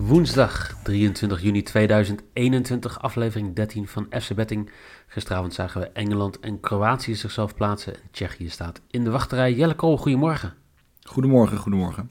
Woensdag 0.00 0.74
23 0.82 1.40
juni 1.42 1.62
2021, 1.62 3.00
aflevering 3.02 3.54
13 3.54 3.88
van 3.88 4.06
FC 4.20 4.34
Betting. 4.34 4.70
Gisteravond 5.06 5.54
zagen 5.54 5.80
we 5.80 5.86
Engeland 5.88 6.40
en 6.40 6.60
Kroatië 6.60 7.14
zichzelf 7.14 7.54
plaatsen. 7.54 7.94
En 7.94 8.00
Tsjechië 8.10 8.48
staat 8.48 8.80
in 8.90 9.04
de 9.04 9.10
wachterij. 9.10 9.54
Jelle 9.54 9.74
Kool, 9.74 9.96
goedemorgen. 9.96 10.54
Goedemorgen, 11.02 11.56
goedemorgen. 11.58 12.10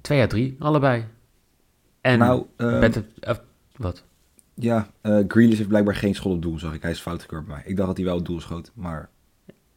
2 0.00 0.20
uit 0.20 0.30
3, 0.30 0.56
allebei. 0.58 1.04
En 2.00 2.18
Nou, 2.18 2.46
Betten- 2.56 3.10
eh, 3.20 3.36
wat? 3.76 4.04
Ja, 4.54 4.90
Grealish 5.02 5.56
heeft 5.56 5.68
blijkbaar 5.68 5.94
geen 5.96 6.14
schot 6.14 6.32
op 6.34 6.42
doel, 6.42 6.58
zag 6.58 6.74
ik. 6.74 6.82
Hij 6.82 6.90
is 6.90 7.00
fout 7.00 7.20
gekeurd 7.22 7.46
bij 7.46 7.54
mij. 7.54 7.64
Ik 7.66 7.76
dacht 7.76 7.88
dat 7.88 7.96
hij 7.96 8.06
wel 8.06 8.16
op 8.16 8.26
doel 8.26 8.40
schoot, 8.40 8.70
maar 8.74 9.08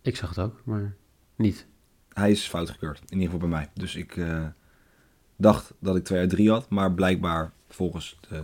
Ik 0.02 0.16
zag 0.16 0.30
het 0.30 0.40
ook, 0.40 0.62
maar 0.66 0.96
niet. 1.36 1.66
hij 2.14 2.32
is 2.32 2.48
fout 2.48 2.70
gekeurd. 2.70 3.00
In 3.00 3.06
ieder 3.20 3.24
geval 3.26 3.40
bij 3.40 3.58
mij. 3.58 3.70
Dus 3.74 3.96
ik 3.96 4.18
eh, 4.18 4.46
dacht 5.36 5.74
dat 5.80 5.96
ik 5.96 6.04
2 6.04 6.20
uit 6.20 6.30
3 6.30 6.50
had, 6.50 6.70
maar 6.70 6.94
blijkbaar 6.94 7.52
volgens 7.68 8.18
de 8.30 8.44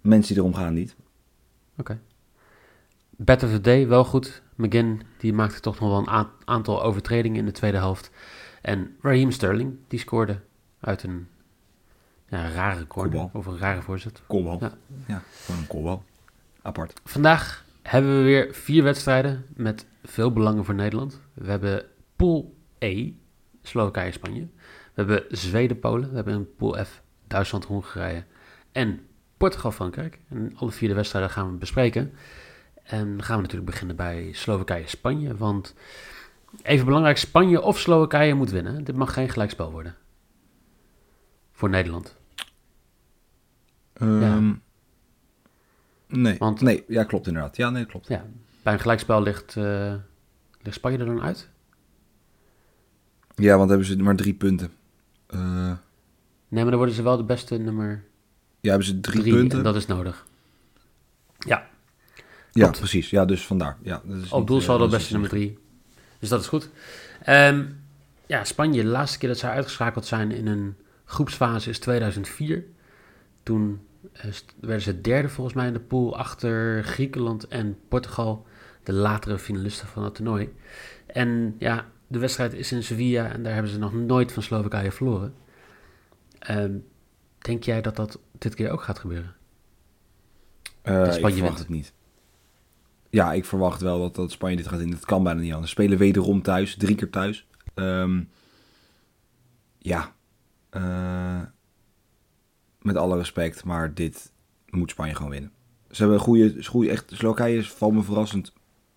mensen 0.00 0.34
die 0.34 0.42
erom 0.42 0.54
gaan 0.54 0.74
niet. 0.74 0.96
Oké. 1.76 2.00
Of 3.26 3.36
the 3.36 3.60
day, 3.60 3.88
wel 3.88 4.04
goed. 4.04 4.42
McGinn, 4.54 5.02
die 5.18 5.32
maakte 5.32 5.60
toch 5.60 5.80
nog 5.80 5.88
wel 5.88 6.16
een 6.16 6.28
aantal 6.44 6.82
overtredingen 6.82 7.38
in 7.38 7.44
de 7.44 7.52
tweede 7.52 7.76
helft. 7.76 8.10
En 8.62 8.96
Raheem 9.00 9.30
Sterling, 9.30 9.76
die 9.88 9.98
scoorde 9.98 10.40
uit 10.80 11.02
een 11.02 11.28
ja, 12.28 12.50
rare 12.50 12.86
corner. 12.86 13.12
Kopbal. 13.12 13.40
Of 13.40 13.46
een 13.46 13.58
rare 13.58 13.82
voorzet. 13.82 14.22
Koolbal. 14.26 14.58
Ja. 14.60 14.72
Ja. 15.06 15.22
gewoon 15.44 15.60
een 15.60 15.66
koolbal. 15.66 16.04
Apart. 16.62 17.00
Vandaag 17.04 17.64
hebben 17.82 18.16
we 18.18 18.22
weer 18.24 18.54
vier 18.54 18.82
wedstrijden 18.82 19.46
met 19.54 19.86
veel 20.02 20.32
belangen 20.32 20.64
voor 20.64 20.74
Nederland. 20.74 21.20
We 21.34 21.50
hebben 21.50 21.84
Pool 22.16 22.54
E, 22.78 23.12
Slowakije, 23.62 24.12
Spanje. 24.12 24.40
We 24.40 24.55
hebben 25.02 25.24
Zweden, 25.28 25.78
Polen. 25.78 26.08
We 26.08 26.14
hebben 26.14 26.34
in 26.34 26.54
Pool 26.56 26.84
F 26.84 27.02
Duitsland, 27.26 27.64
Hongarije 27.64 28.24
en 28.72 29.00
Portugal, 29.36 29.70
Frankrijk. 29.72 30.20
En 30.28 30.52
alle 30.56 30.70
vier 30.72 30.88
de 30.88 30.94
wedstrijden 30.94 31.30
gaan 31.30 31.50
we 31.50 31.56
bespreken. 31.56 32.12
En 32.82 33.06
dan 33.08 33.22
gaan 33.22 33.36
we 33.36 33.42
natuurlijk 33.42 33.70
beginnen 33.70 33.96
bij 33.96 34.28
Slowakije, 34.32 34.86
Spanje. 34.86 35.36
Want 35.36 35.74
even 36.62 36.84
belangrijk, 36.86 37.16
Spanje 37.16 37.60
of 37.62 37.78
Slowakije 37.78 38.34
moet 38.34 38.50
winnen. 38.50 38.84
Dit 38.84 38.96
mag 38.96 39.12
geen 39.12 39.28
gelijkspel 39.28 39.70
worden. 39.70 39.94
Voor 41.52 41.68
Nederland. 41.70 42.16
Ehm, 43.92 44.52
Nee. 46.08 46.36
Want- 46.38 46.60
nee, 46.60 46.84
ja, 46.88 47.04
klopt 47.04 47.26
inderdaad. 47.26 47.56
Ja, 47.56 47.70
nee, 47.70 47.86
klopt. 47.86 48.08
Ja, 48.08 48.24
bij 48.62 48.72
een 48.72 48.80
gelijkspel 48.80 49.22
ligt, 49.22 49.56
eh, 49.56 49.94
ligt 50.62 50.76
Spanje 50.76 50.98
er 50.98 51.06
dan 51.06 51.22
uit? 51.22 51.48
Ja, 53.34 53.56
want 53.56 53.68
hebben 53.68 53.86
ze 53.86 53.96
maar 53.96 54.16
drie 54.16 54.34
punten. 54.34 54.70
Eh, 55.26 55.72
Nee, 56.48 56.62
maar 56.62 56.70
dan 56.70 56.76
worden 56.76 56.94
ze 56.94 57.02
wel 57.02 57.16
de 57.16 57.24
beste 57.24 57.56
nummer 57.56 58.04
ja, 58.60 58.68
hebben 58.68 58.86
ze 58.86 59.00
drie, 59.00 59.20
drie. 59.20 59.34
punten. 59.34 59.58
En 59.58 59.64
dat 59.64 59.76
is 59.76 59.86
nodig. 59.86 60.26
Ja, 61.38 61.66
ja, 62.52 62.70
precies. 62.70 63.10
Ja, 63.10 63.24
dus 63.24 63.46
vandaar. 63.46 63.76
Ja, 63.82 64.02
dat 64.04 64.22
is 64.22 64.32
op 64.32 64.46
doel 64.46 64.58
eh, 64.58 64.64
zal 64.64 64.74
de 64.76 64.82
dat 64.82 64.90
beste 64.90 65.12
nummer 65.12 65.30
drie. 65.30 65.58
Dus 66.18 66.28
dat 66.28 66.40
is 66.40 66.46
goed. 66.46 66.70
Ehm, 67.22 67.64
ja, 68.26 68.44
Spanje, 68.44 68.82
de 68.82 68.88
laatste 68.88 69.18
keer 69.18 69.28
dat 69.28 69.38
zij 69.38 69.50
uitgeschakeld 69.50 70.06
zijn 70.06 70.30
in 70.32 70.46
een 70.46 70.76
groepsfase 71.04 71.70
is 71.70 71.78
2004. 71.78 72.64
Toen 73.42 73.80
eh, 74.12 74.24
werden 74.60 74.82
ze 74.82 75.00
derde 75.00 75.28
volgens 75.28 75.56
mij 75.56 75.66
in 75.66 75.72
de 75.72 75.80
pool 75.80 76.16
achter 76.16 76.84
Griekenland 76.84 77.48
en 77.48 77.78
Portugal. 77.88 78.46
De 78.82 78.92
latere 78.92 79.38
finalisten 79.38 79.88
van 79.88 80.04
het 80.04 80.14
toernooi. 80.14 80.54
En 81.06 81.54
ja, 81.58 81.86
de 82.06 82.18
wedstrijd 82.18 82.52
is 82.52 82.72
in 82.72 82.82
Sevilla 82.82 83.32
en 83.32 83.42
daar 83.42 83.52
hebben 83.52 83.72
ze 83.72 83.78
nog 83.78 83.92
nooit 83.92 84.32
van 84.32 84.42
Slowakije 84.42 84.92
verloren. 84.92 85.34
Ehm, 86.38 86.72
denk 87.38 87.62
jij 87.62 87.82
dat 87.82 87.96
dat 87.96 88.18
dit 88.38 88.54
keer 88.54 88.70
ook 88.70 88.82
gaat 88.82 88.98
gebeuren? 88.98 89.34
Dat 90.82 91.14
Spanje 91.14 91.36
ik 91.36 91.42
verwacht 91.42 91.58
het 91.58 91.68
niet. 91.68 91.92
Ja, 93.10 93.32
ik 93.32 93.44
verwacht 93.44 93.80
wel 93.80 93.98
dat, 93.98 94.14
dat 94.14 94.30
Spanje 94.30 94.56
dit 94.56 94.68
gaat 94.68 94.80
in. 94.80 94.90
Dat 94.90 95.04
kan 95.04 95.22
bijna 95.22 95.40
niet 95.40 95.52
anders. 95.52 95.70
Spelen 95.70 95.98
wederom 95.98 96.42
thuis, 96.42 96.76
drie 96.76 96.94
keer 96.94 97.10
thuis. 97.10 97.46
Ehm, 97.74 98.22
ja, 99.78 100.12
eh, 100.70 101.40
met 102.80 102.96
alle 102.96 103.16
respect, 103.16 103.64
maar 103.64 103.94
dit 103.94 104.32
moet 104.70 104.90
Spanje 104.90 105.14
gewoon 105.14 105.30
winnen. 105.30 105.52
Ze 105.90 105.96
hebben 105.96 106.18
een 106.18 106.24
goede, 106.24 106.64
goede 106.64 106.90
echt, 106.90 107.10
Slowakije 107.14 107.64
valt 107.64 107.92
me 107.92 108.02
verrassend 108.02 108.52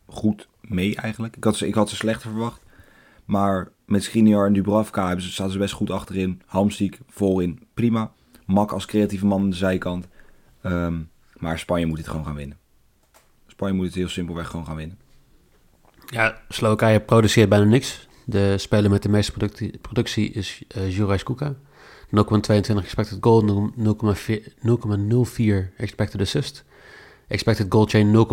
goed 0.06 0.48
mee 0.62 0.96
eigenlijk. 0.96 1.36
Ik 1.36 1.44
had 1.44 1.56
ze, 1.56 1.68
ik 1.68 1.74
had 1.74 1.90
ze 1.90 1.96
slechter 1.96 2.30
verwacht. 2.30 2.62
Maar 3.30 3.72
met 3.86 4.04
Skriniar 4.04 4.46
en 4.46 4.54
Dubravka 4.54 5.08
hebben 5.08 5.26
ze, 5.26 5.32
zaten 5.32 5.54
ze 5.54 5.58
best 5.58 5.74
goed 5.74 5.90
achterin. 5.90 6.42
Hamstiek 6.46 7.00
voorin, 7.08 7.68
prima. 7.74 8.12
Mak 8.46 8.72
als 8.72 8.86
creatieve 8.86 9.26
man 9.26 9.42
aan 9.42 9.50
de 9.50 9.56
zijkant. 9.56 10.08
Ehm, 10.62 10.98
maar 11.38 11.60
Spanje 11.60 11.86
moet 11.86 11.98
dit 11.98 12.08
gewoon 12.08 12.26
gaan 12.26 12.36
winnen. 12.36 12.58
Spanje 13.48 13.74
moet 13.74 13.86
het 13.86 13.96
heel 13.96 14.08
simpelweg 14.08 14.48
gewoon 14.48 14.66
gaan 14.66 14.76
winnen. 14.76 14.98
Ja, 16.06 16.42
Slowakije 16.50 17.00
produceert 17.00 17.50
bijna 17.50 17.66
niks. 17.66 18.08
De 18.26 18.58
speler 18.58 18.90
met 18.90 19.04
de 19.04 19.10
meeste 19.10 19.32
productie, 19.32 19.78
productie 19.78 20.32
is 20.32 20.64
uh, 20.78 20.96
Juraj 20.96 21.18
Skuka. 21.18 21.54
0,22 21.54 22.78
expected 22.78 23.18
goal, 23.22 23.72
0,4 23.72 23.84
0,04 24.68 25.76
expected 25.78 26.22
assist. 26.22 26.66
Expected 27.28 27.66
goal 27.70 27.86
chain 27.86 28.28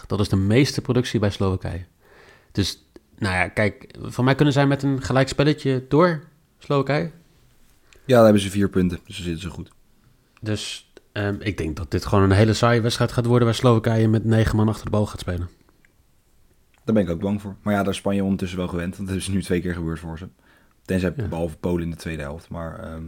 0,26. 0.00 0.06
Dat 0.06 0.20
is 0.20 0.28
de 0.28 0.36
meeste 0.36 0.80
productie 0.80 1.20
bij 1.20 1.30
Slowakije. 1.30 1.84
Dus, 2.52 2.86
nou 3.18 3.34
ja, 3.34 3.48
kijk, 3.48 3.94
van 4.00 4.24
mij 4.24 4.34
kunnen 4.34 4.54
zij 4.54 4.66
met 4.66 4.82
een 4.82 5.02
gelijk 5.02 5.28
spelletje 5.28 5.84
door, 5.88 6.24
Slowakije. 6.58 7.10
Ja, 8.06 8.14
daar 8.14 8.24
hebben 8.24 8.42
ze 8.42 8.50
vier 8.50 8.68
punten, 8.68 8.98
dus 9.06 9.16
dan 9.16 9.24
zitten 9.24 9.42
ze 9.42 9.50
goed. 9.50 9.70
Dus 10.40 10.92
um, 11.12 11.36
ik 11.40 11.58
denk 11.58 11.76
dat 11.76 11.90
dit 11.90 12.06
gewoon 12.06 12.24
een 12.24 12.36
hele 12.36 12.52
saaie 12.52 12.80
wedstrijd 12.80 13.12
gaat 13.12 13.26
worden... 13.26 13.44
waar 13.46 13.56
Slowakije 13.56 14.08
met 14.08 14.24
negen 14.24 14.56
man 14.56 14.68
achter 14.68 14.84
de 14.84 14.90
bal 14.90 15.06
gaat 15.06 15.20
spelen. 15.20 15.48
Daar 16.84 16.94
ben 16.94 17.04
ik 17.04 17.10
ook 17.10 17.20
bang 17.20 17.40
voor. 17.40 17.56
Maar 17.62 17.74
ja, 17.74 17.82
daar 17.82 17.92
is 17.92 17.96
Spanje 17.96 18.22
ondertussen 18.22 18.58
wel 18.58 18.68
gewend. 18.68 18.96
Want 18.96 19.08
dat 19.08 19.16
is 19.16 19.28
nu 19.28 19.42
twee 19.42 19.60
keer 19.60 19.74
gebeurd 19.74 19.98
voor 19.98 20.18
ze. 20.18 20.28
Tenzij 20.84 21.12
Ja. 21.16 21.28
behalve 21.28 21.56
Polen 21.56 21.82
in 21.82 21.90
de 21.90 21.96
tweede 21.96 22.22
helft. 22.22 22.48
Maar 22.48 22.78
ehm, 22.78 23.04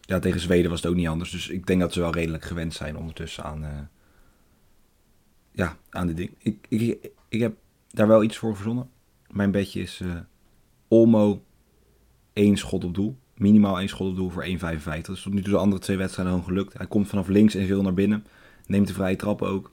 ja, 0.00 0.18
tegen 0.18 0.40
Zweden 0.40 0.70
was 0.70 0.82
het 0.82 0.90
ook 0.90 0.96
niet 0.96 1.08
anders. 1.08 1.30
Dus 1.30 1.48
ik 1.48 1.66
denk 1.66 1.80
dat 1.80 1.92
ze 1.92 2.00
wel 2.00 2.12
redelijk 2.12 2.44
gewend 2.44 2.74
zijn 2.74 2.96
ondertussen 2.96 3.44
aan, 3.44 3.64
eh, 3.64 3.70
ja, 5.52 5.76
aan 5.90 6.06
dit 6.06 6.16
ding. 6.16 6.30
Ik, 6.38 6.66
ik, 6.68 7.10
ik 7.28 7.40
heb 7.40 7.54
daar 7.90 8.08
wel 8.08 8.22
iets 8.22 8.36
voor 8.36 8.54
verzonnen. 8.54 8.90
Mijn 9.34 9.50
bedje 9.50 9.80
is 9.80 10.00
eh 10.00 10.08
Olmo 10.88 11.42
één 12.32 12.56
schot 12.56 12.84
op 12.84 12.94
doel. 12.94 13.16
Minimaal 13.34 13.78
één 13.78 13.88
schot 13.88 14.08
op 14.08 14.16
doel 14.16 14.30
voor 14.30 14.44
1,55. 14.44 14.50
Dat 14.84 15.16
is 15.16 15.22
tot 15.22 15.32
nu 15.32 15.42
toe 15.42 15.52
de 15.52 15.58
andere 15.58 15.82
twee 15.82 15.96
wedstrijden 15.96 16.34
gewoon 16.34 16.48
gelukt. 16.48 16.78
Hij 16.78 16.86
komt 16.86 17.08
vanaf 17.08 17.28
links 17.28 17.54
en 17.54 17.66
veel 17.66 17.82
naar 17.82 17.94
binnen. 17.94 18.26
Neemt 18.66 18.86
de 18.86 18.92
vrije 18.92 19.16
trappen 19.16 19.48
ook. 19.48 19.70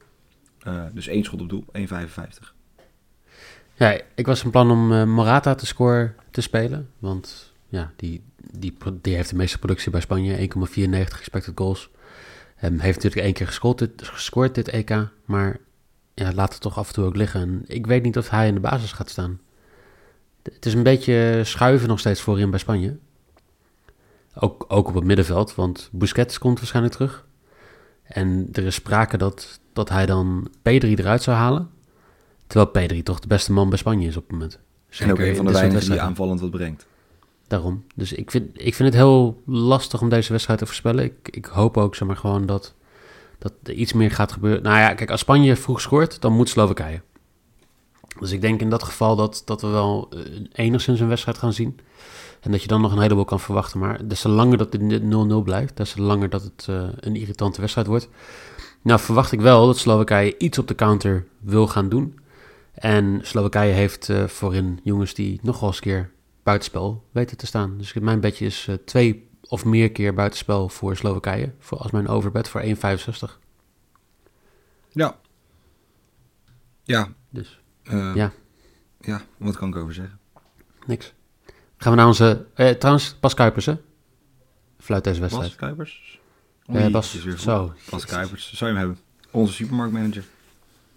Eh, 0.60 0.84
dus 0.94 1.08
één 1.08 1.24
schot 1.24 1.42
op 1.42 1.50
doel, 1.50 1.66
1,55. 1.72 2.54
Ja, 3.74 4.02
ik 4.16 4.26
was 4.26 4.42
van 4.42 4.52
plan 4.52 4.72
om 4.72 4.92
uh, 4.92 5.04
Morata 5.04 5.56
te 5.56 5.66
scoren 5.66 6.16
te 6.32 6.42
spelen. 6.42 6.90
Want 7.00 7.54
ja, 7.68 7.92
die, 7.96 8.24
die, 8.52 8.74
die 9.02 9.16
heeft 9.16 9.30
de 9.30 9.36
meeste 9.36 9.60
productie 9.60 9.92
bij 9.92 10.02
Spanje. 10.02 10.50
1,94 10.50 10.92
expected 10.92 11.52
goals. 11.56 11.90
Um, 12.64 12.80
heeft 12.80 12.96
natuurlijk 12.96 13.26
één 13.26 13.34
keer 13.34 13.48
gescoord 13.48 13.78
dit, 13.78 13.92
gescoord 14.08 14.56
dit 14.56 14.68
EK. 14.68 15.10
Maar 15.26 15.58
ja, 16.14 16.34
laat 16.34 16.54
het 16.54 16.62
toch 16.62 16.78
af 16.78 16.88
en 16.88 16.94
toe 16.94 17.06
ook 17.06 17.16
liggen. 17.16 17.42
En 17.42 17.64
ik 17.68 17.88
weet 17.88 18.04
niet 18.04 18.18
of 18.18 18.30
hij 18.30 18.48
in 18.48 18.54
de 18.54 18.60
basis 18.60 18.92
gaat 18.92 19.10
staan. 19.10 19.40
Het 20.44 20.66
is 20.66 20.74
een 20.74 20.84
beetje 20.84 21.42
schuiven 21.44 21.88
nog 21.88 22.00
steeds 22.00 22.22
voorin 22.22 22.50
bij 22.50 22.60
Spanje. 22.60 22.98
Ook, 24.36 24.66
ook 24.68 24.88
op 24.88 24.94
het 24.94 25.04
middenveld, 25.04 25.56
want 25.56 25.90
Busquets 25.92 26.38
komt 26.38 26.58
waarschijnlijk 26.58 26.96
terug. 26.96 27.26
En 28.04 28.50
er 28.52 28.64
is 28.64 28.76
sprake 28.76 29.18
dat, 29.18 29.60
dat 29.74 29.90
hij 29.90 30.06
dan 30.06 30.52
P3 30.58 30.62
eruit 30.64 31.24
zou 31.24 31.38
halen. 31.38 31.70
Terwijl 32.48 32.90
P3 32.90 33.04
toch 33.04 33.20
de 33.20 33.28
beste 33.28 33.52
man 33.52 33.70
bij 33.70 33.78
Spanje 33.78 34.08
is 34.08 34.18
op 34.18 34.24
het 34.24 34.32
moment. 34.32 34.60
En 35.00 35.12
ook 35.12 35.20
een 35.20 35.36
van 35.36 35.46
de 35.46 35.52
weinigen 35.52 35.90
die 35.90 36.02
aanvallend 36.02 36.40
wat 36.40 36.52
brengt. 36.52 36.86
Daarom. 37.48 37.84
Dus 37.96 38.14
ik 38.14 38.32
vind, 38.32 38.50
ik 38.54 38.76
vind 38.76 38.90
het 38.90 38.98
heel 38.98 39.42
lastig 39.46 40.02
om 40.02 40.10
deze 40.10 40.32
wedstrijd 40.32 40.60
te 40.60 40.66
voorspellen. 40.66 41.04
Ik, 41.04 41.30
ik 41.32 41.46
hoop 41.46 41.78
ook 41.78 41.96
zeg 41.96 42.08
maar, 42.08 42.18
gewoon 42.18 42.46
dat, 42.46 42.74
dat 43.38 43.54
er 43.64 43.74
iets 43.74 43.94
meer 43.94 44.12
gaat 44.12 44.32
gebeuren. 44.32 44.64
Nou 44.64 44.78
ja, 44.78 44.94
kijk, 44.94 45.12
als 45.12 45.20
Spanje 45.20 45.56
vroeg 45.56 45.82
scoort, 45.82 46.22
dan 46.22 46.34
moet 46.34 46.50
Slowakije. 46.50 47.02
Dus 48.20 48.32
ik 48.32 48.42
denk 48.42 48.62
in 48.62 48.70
dat 48.70 48.84
geval 48.84 49.16
dat, 49.16 49.42
dat 49.46 49.62
we 49.62 49.68
wel 49.68 50.10
eh, 50.10 50.20
enigszins 50.52 51.00
een 51.00 51.08
wedstrijd 51.08 51.38
gaan 51.38 51.54
zien. 51.54 51.80
En 52.42 52.52
dat 52.52 52.62
je 52.62 52.68
dan 52.68 52.82
nog 52.82 52.92
een 52.92 53.02
heleboel 53.02 53.26
kan 53.26 53.40
verwachten. 53.40 53.80
Maar 53.80 54.08
des 54.08 54.22
te 54.22 54.30
langer 54.30 54.58
dat 54.58 54.74
het 54.74 54.82
0-0 54.82 55.44
blijft, 55.44 55.78
des 55.78 55.92
te 55.92 56.02
langer 56.02 56.30
dat 56.30 56.44
het 56.44 56.68
uh, 56.70 56.84
een 57.00 57.16
irritante 57.16 57.62
wedstrijd 57.62 57.88
wordt. 57.88 58.10
Nou 58.82 59.00
verwacht 59.00 59.32
ik 59.32 59.42
wel 59.42 59.66
dat 59.66 59.78
Slowakije 59.78 60.38
iets 60.38 60.58
op 60.58 60.68
de 60.68 60.76
counter 60.76 61.28
wil 61.40 61.68
gaan 61.68 61.90
doen. 61.90 62.20
En 62.74 63.20
Slowakije 63.22 63.74
heeft 63.74 64.10
uh, 64.10 64.28
voorin 64.28 64.80
jongens 64.84 65.14
die 65.14 65.40
nog 65.44 65.60
wel 65.60 65.70
eens 65.70 65.78
een 65.78 65.84
keer 65.84 66.12
buitenspel 66.44 67.04
weten 67.12 67.38
te 67.38 67.46
staan. 67.46 67.78
Dus 67.78 67.94
mijn 67.94 68.20
bedje 68.20 68.46
is 68.46 68.70
twee 68.86 69.30
of 69.48 69.66
meer 69.66 69.92
keer 69.92 70.14
buitenspel 70.14 70.70
voor 70.70 70.96
Slowakije. 70.96 71.52
Voor, 71.60 71.78
als 71.78 71.92
mijn 71.92 72.08
overbed 72.08 72.50
voor 72.50 72.62
1,65. 72.62 72.70
Ja. 74.90 75.20
Ja. 76.84 77.14
Dus, 77.30 77.61
uh, 77.84 78.16
ja. 78.16 78.32
Ja, 79.00 79.22
wat 79.38 79.58
kan 79.58 79.70
ik 79.70 79.76
over 79.76 79.94
zeggen? 79.94 80.20
Niks. 80.86 81.14
Gaan 81.78 81.92
we 81.92 81.98
naar 81.98 82.08
onze... 82.08 82.46
Eh, 82.54 82.70
trouwens, 82.70 83.16
Bas 83.20 83.34
Kuipers, 83.34 83.66
hè? 83.66 83.76
Fluit 84.78 85.04
deze 85.04 85.20
wedstrijd. 85.20 85.50
Bas 85.50 85.60
Kuipers? 85.60 86.20
Oh, 86.66 86.92
Bas, 86.92 87.22
zo. 87.38 87.74
Bas 87.90 88.06
Kuipers, 88.06 88.54
zou 88.54 88.72
je 88.72 88.78
hem 88.78 88.88
hebben? 88.88 89.06
Onze 89.32 89.54
supermarktmanager. 89.54 90.24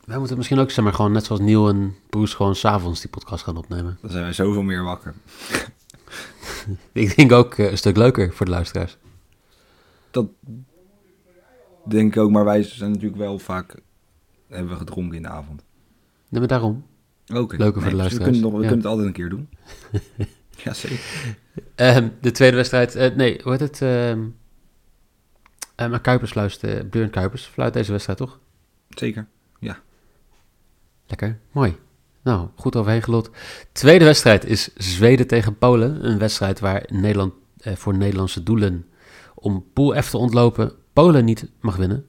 Wij 0.05 0.19
moeten 0.19 0.37
misschien 0.37 0.59
ook, 0.59 0.71
zeg 0.71 0.85
maar, 0.85 0.95
gewoon 0.95 1.13
net 1.13 1.25
zoals 1.25 1.41
Neil 1.41 1.69
en 1.69 1.95
Bruce 2.11 2.37
gewoon 2.37 2.55
s'avonds 2.55 3.01
die 3.01 3.11
podcast 3.11 3.45
gaan 3.45 3.57
opnemen. 3.57 3.99
Dan 4.01 4.11
zijn 4.11 4.23
wij 4.23 4.33
zoveel 4.33 4.63
meer 4.63 4.83
wakker. 4.83 5.15
ik 6.93 7.17
denk 7.17 7.33
ook 7.33 7.59
een 7.59 7.79
stuk 7.79 7.97
leuker 7.97 8.33
voor 8.33 8.47
de 8.47 8.53
luisteraars. 8.53 8.97
Dat 10.11 10.27
denk 11.85 12.15
ik 12.15 12.23
ook, 12.23 12.31
maar 12.31 12.45
wij 12.45 12.63
zijn 12.63 12.91
natuurlijk 12.91 13.17
wel 13.17 13.39
vaak... 13.39 13.75
hebben 14.49 14.73
we 14.73 14.79
gedronken 14.79 15.17
in 15.17 15.23
de 15.23 15.29
avond. 15.29 15.63
Nee, 16.35 16.43
maar 16.43 16.59
daarom. 16.59 16.85
Oké. 17.27 17.41
Okay. 17.41 17.59
Leuker 17.59 17.81
voor 17.81 17.91
de 17.91 17.97
dus 17.97 17.99
luisteraars. 17.99 18.31
we 18.31 18.41
kunnen, 18.41 18.41
nog, 18.41 18.53
we 18.53 18.67
ja. 18.67 18.69
kunnen 18.69 18.85
het 18.85 18.87
altijd 18.87 19.07
een 19.07 19.13
keer 19.13 19.29
doen. 19.29 19.49
ja, 20.65 20.73
zeker. 20.73 21.01
Um, 21.77 22.13
de 22.21 22.31
tweede 22.31 22.57
wedstrijd, 22.57 22.97
uh, 22.97 23.17
nee, 23.17 23.41
hoe 23.43 23.53
heet 23.53 23.61
het? 23.61 23.81
Um, 23.81 24.37
maar 25.77 26.01
Kuipers 26.01 26.35
luistert, 26.35 26.91
Björn 26.91 27.11
Kuipers 27.11 27.45
fluit 27.45 27.73
deze 27.73 27.91
wedstrijd, 27.91 28.19
toch? 28.19 28.41
Zeker, 28.89 29.27
ja. 29.59 29.79
Lekker, 31.07 31.39
mooi. 31.53 31.77
Nou, 32.23 32.49
goed 32.55 32.77
overheen 32.77 33.03
gelot. 33.03 33.31
Tweede 33.73 34.05
wedstrijd 34.05 34.45
is 34.45 34.75
Zweden 34.75 35.27
tegen 35.27 35.59
Polen. 35.59 36.09
Een 36.11 36.19
wedstrijd 36.19 36.61
waar 36.61 36.85
Nederland 36.93 37.33
uh, 37.67 37.75
voor 37.75 37.97
Nederlandse 37.97 38.43
doelen 38.43 38.87
om 39.35 39.65
Pool 39.73 40.03
F 40.03 40.11
te 40.11 40.17
ontlopen 40.17 40.73
Polen 40.93 41.25
niet 41.25 41.51
mag 41.61 41.77
winnen. 41.77 42.07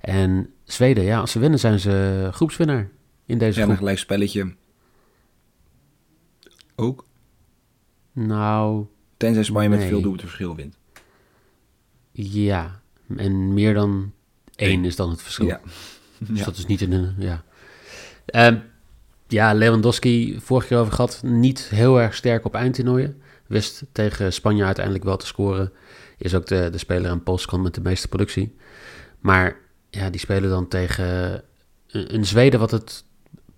En 0.00 0.50
Zweden, 0.64 1.04
ja, 1.04 1.20
als 1.20 1.32
ze 1.32 1.38
winnen 1.38 1.58
zijn 1.58 1.78
ze 1.78 2.28
groepswinnaar 2.32 2.88
in 3.26 3.38
deze 3.38 3.56
ja, 3.58 3.62
groep. 3.62 3.70
een 3.70 3.78
gelijk 3.78 3.98
spelletje. 3.98 4.54
Ook? 6.76 7.04
Nou, 8.12 8.86
Tenzij 9.16 9.42
Spanje 9.42 9.68
met 9.68 9.82
veel 9.82 10.00
doelpunten 10.00 10.26
verschil 10.28 10.54
wint. 10.56 10.76
ja. 12.12 12.82
En 13.16 13.54
meer 13.54 13.74
dan 13.74 14.12
één 14.54 14.84
is 14.84 14.96
dan 14.96 15.10
het 15.10 15.22
verschil. 15.22 15.46
Ja. 15.46 15.60
Dus 16.18 16.38
Ja. 16.38 16.44
dat 16.44 16.56
is 16.56 16.66
niet 16.66 16.80
in 16.80 16.92
een, 16.92 17.14
ja. 17.18 17.44
Ehm, 18.26 18.58
ja, 19.28 19.52
Lewandowski, 19.54 20.40
vorige 20.40 20.66
keer 20.68 20.78
over 20.78 20.92
gehad, 20.92 21.22
niet 21.24 21.68
heel 21.68 22.00
erg 22.00 22.14
sterk 22.14 22.44
op 22.44 22.54
eindtoernooien. 22.54 23.22
Wist 23.46 23.84
tegen 23.92 24.32
Spanje 24.32 24.64
uiteindelijk 24.64 25.04
wel 25.04 25.16
te 25.16 25.26
scoren. 25.26 25.72
Is 26.18 26.34
ook 26.34 26.46
de, 26.46 26.68
de 26.72 26.78
speler 26.78 27.10
aan 27.10 27.22
Polskant 27.22 27.62
met 27.62 27.74
de 27.74 27.80
meeste 27.80 28.08
productie. 28.08 28.54
Maar 29.20 29.56
ja, 29.90 30.10
die 30.10 30.20
spelen 30.20 30.50
dan 30.50 30.68
tegen 30.68 31.42
een, 31.86 32.14
een 32.14 32.24
Zweden 32.26 32.60
wat 32.60 32.70
het 32.70 33.04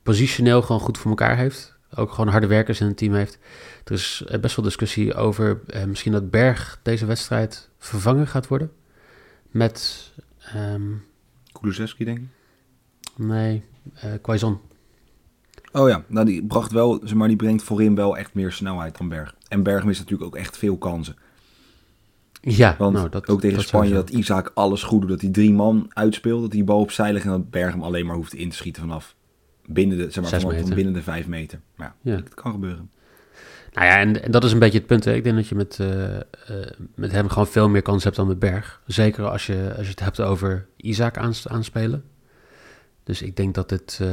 positioneel 0.06 0.62
gewoon 0.62 0.80
goed 0.80 0.98
voor 0.98 1.10
elkaar 1.10 1.36
heeft. 1.36 1.76
Ook 1.94 2.10
gewoon 2.10 2.28
harde 2.28 2.46
werkers 2.46 2.80
in 2.80 2.86
het 2.86 2.96
team 2.96 3.14
heeft. 3.14 3.38
Er 3.84 3.92
is 3.92 4.24
eh, 4.26 4.40
best 4.40 4.56
wel 4.56 4.64
discussie 4.64 5.14
over 5.14 5.60
eh, 5.66 5.84
misschien 5.84 6.12
dat 6.12 6.30
Berg 6.30 6.80
deze 6.82 7.06
wedstrijd 7.06 7.68
vervangen 7.78 8.26
gaat 8.26 8.48
worden. 8.48 8.72
Met, 9.50 10.12
ehm, 10.38 10.92
Kulusevski, 11.52 12.04
denk 12.04 12.18
ik. 12.18 12.24
nee, 13.16 13.64
eh 13.94 14.12
Quaison. 14.22 14.60
Oh 15.72 15.88
ja, 15.88 16.04
nou 16.06 16.26
die 16.26 16.44
bracht 16.46 16.72
wel, 16.72 17.00
zeg 17.04 17.14
maar, 17.14 17.28
die 17.28 17.36
brengt 17.36 17.62
voorin 17.62 17.94
wel 17.94 18.16
echt 18.16 18.34
meer 18.34 18.52
snelheid 18.52 18.98
dan 18.98 19.08
Berg. 19.08 19.34
En 19.48 19.62
Berg 19.62 19.84
mist 19.84 20.00
natuurlijk 20.00 20.28
ook 20.28 20.36
echt 20.36 20.56
veel 20.56 20.76
kansen. 20.76 21.16
Ja, 22.40 22.74
Want 22.78 22.94
nou, 22.94 23.08
dat, 23.08 23.28
ook 23.28 23.40
tegen 23.40 23.56
dat 23.56 23.66
Spanje 23.66 23.94
dat 23.94 24.10
Isaac 24.10 24.50
alles 24.54 24.82
goed 24.82 25.00
doet. 25.00 25.10
Dat 25.10 25.20
hij 25.20 25.30
drie 25.30 25.52
man 25.52 25.90
uitspeelt, 25.92 26.42
dat 26.42 26.52
hij 26.52 26.64
bal 26.64 26.80
opzij 26.80 27.12
legt 27.12 27.24
en 27.24 27.30
dat 27.30 27.50
Berg 27.50 27.72
hem 27.72 27.82
alleen 27.82 28.06
maar 28.06 28.16
hoeft 28.16 28.34
in 28.34 28.50
te 28.50 28.56
schieten 28.56 28.82
vanaf 28.82 29.15
binnen 29.68 29.98
de, 29.98 30.10
zeg 30.10 30.30
maar, 30.30 30.40
van 30.40 30.50
meter. 30.54 30.74
binnen 30.74 30.92
de 30.94 31.02
vijf 31.02 31.26
meter. 31.26 31.60
Maar 31.74 31.94
ja, 32.02 32.12
Ja. 32.12 32.16
het 32.18 32.34
kan 32.34 32.52
gebeuren. 32.52 32.90
Nou 33.72 33.86
ja, 33.86 33.98
en, 33.98 34.22
en 34.22 34.30
dat 34.30 34.44
is 34.44 34.52
een 34.52 34.58
beetje 34.58 34.78
het 34.78 34.86
punt. 34.86 35.04
Hè. 35.04 35.12
Ik 35.14 35.24
denk 35.24 35.36
dat 35.36 35.48
je 35.48 35.54
met, 35.54 35.80
eh, 35.80 36.16
eh, 36.16 36.22
met 36.94 37.12
hem 37.12 37.28
gewoon 37.28 37.46
veel 37.46 37.68
meer 37.68 37.82
kans 37.82 38.04
hebt 38.04 38.16
dan 38.16 38.26
met 38.26 38.38
Berg. 38.38 38.80
Zeker 38.86 39.24
als 39.28 39.46
je, 39.46 39.72
als 39.76 39.84
je 39.86 39.90
het 39.90 40.00
hebt 40.00 40.20
over 40.20 40.66
Isaac 40.76 41.16
aans- 41.18 41.48
aanspelen. 41.48 42.04
Dus 43.04 43.22
ik 43.22 43.36
denk 43.36 43.54
dat 43.54 43.68
dit 43.68 43.98
eh, 44.02 44.08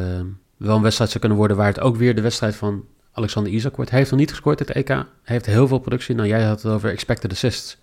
wel 0.58 0.76
een 0.76 0.82
wedstrijd 0.82 1.10
zou 1.10 1.20
kunnen 1.20 1.38
worden 1.38 1.58
waar 1.58 1.68
het 1.68 1.80
ook 1.80 1.96
weer 1.96 2.16
de 2.16 2.22
wedstrijd 2.22 2.56
van 2.56 2.86
Alexander 3.12 3.52
Isaac 3.52 3.76
wordt. 3.76 3.90
Hij 3.92 4.00
heeft 4.00 4.12
nog 4.12 4.20
niet 4.20 4.30
gescoord 4.30 4.58
dit 4.58 4.70
EK. 4.72 4.88
Hij 4.88 5.06
heeft 5.24 5.46
heel 5.46 5.68
veel 5.68 5.80
productie. 5.80 6.16
Nou, 6.16 6.28
jij 6.28 6.44
had 6.44 6.62
het 6.62 6.72
over 6.72 6.90
expected 6.90 7.32
assists. 7.32 7.78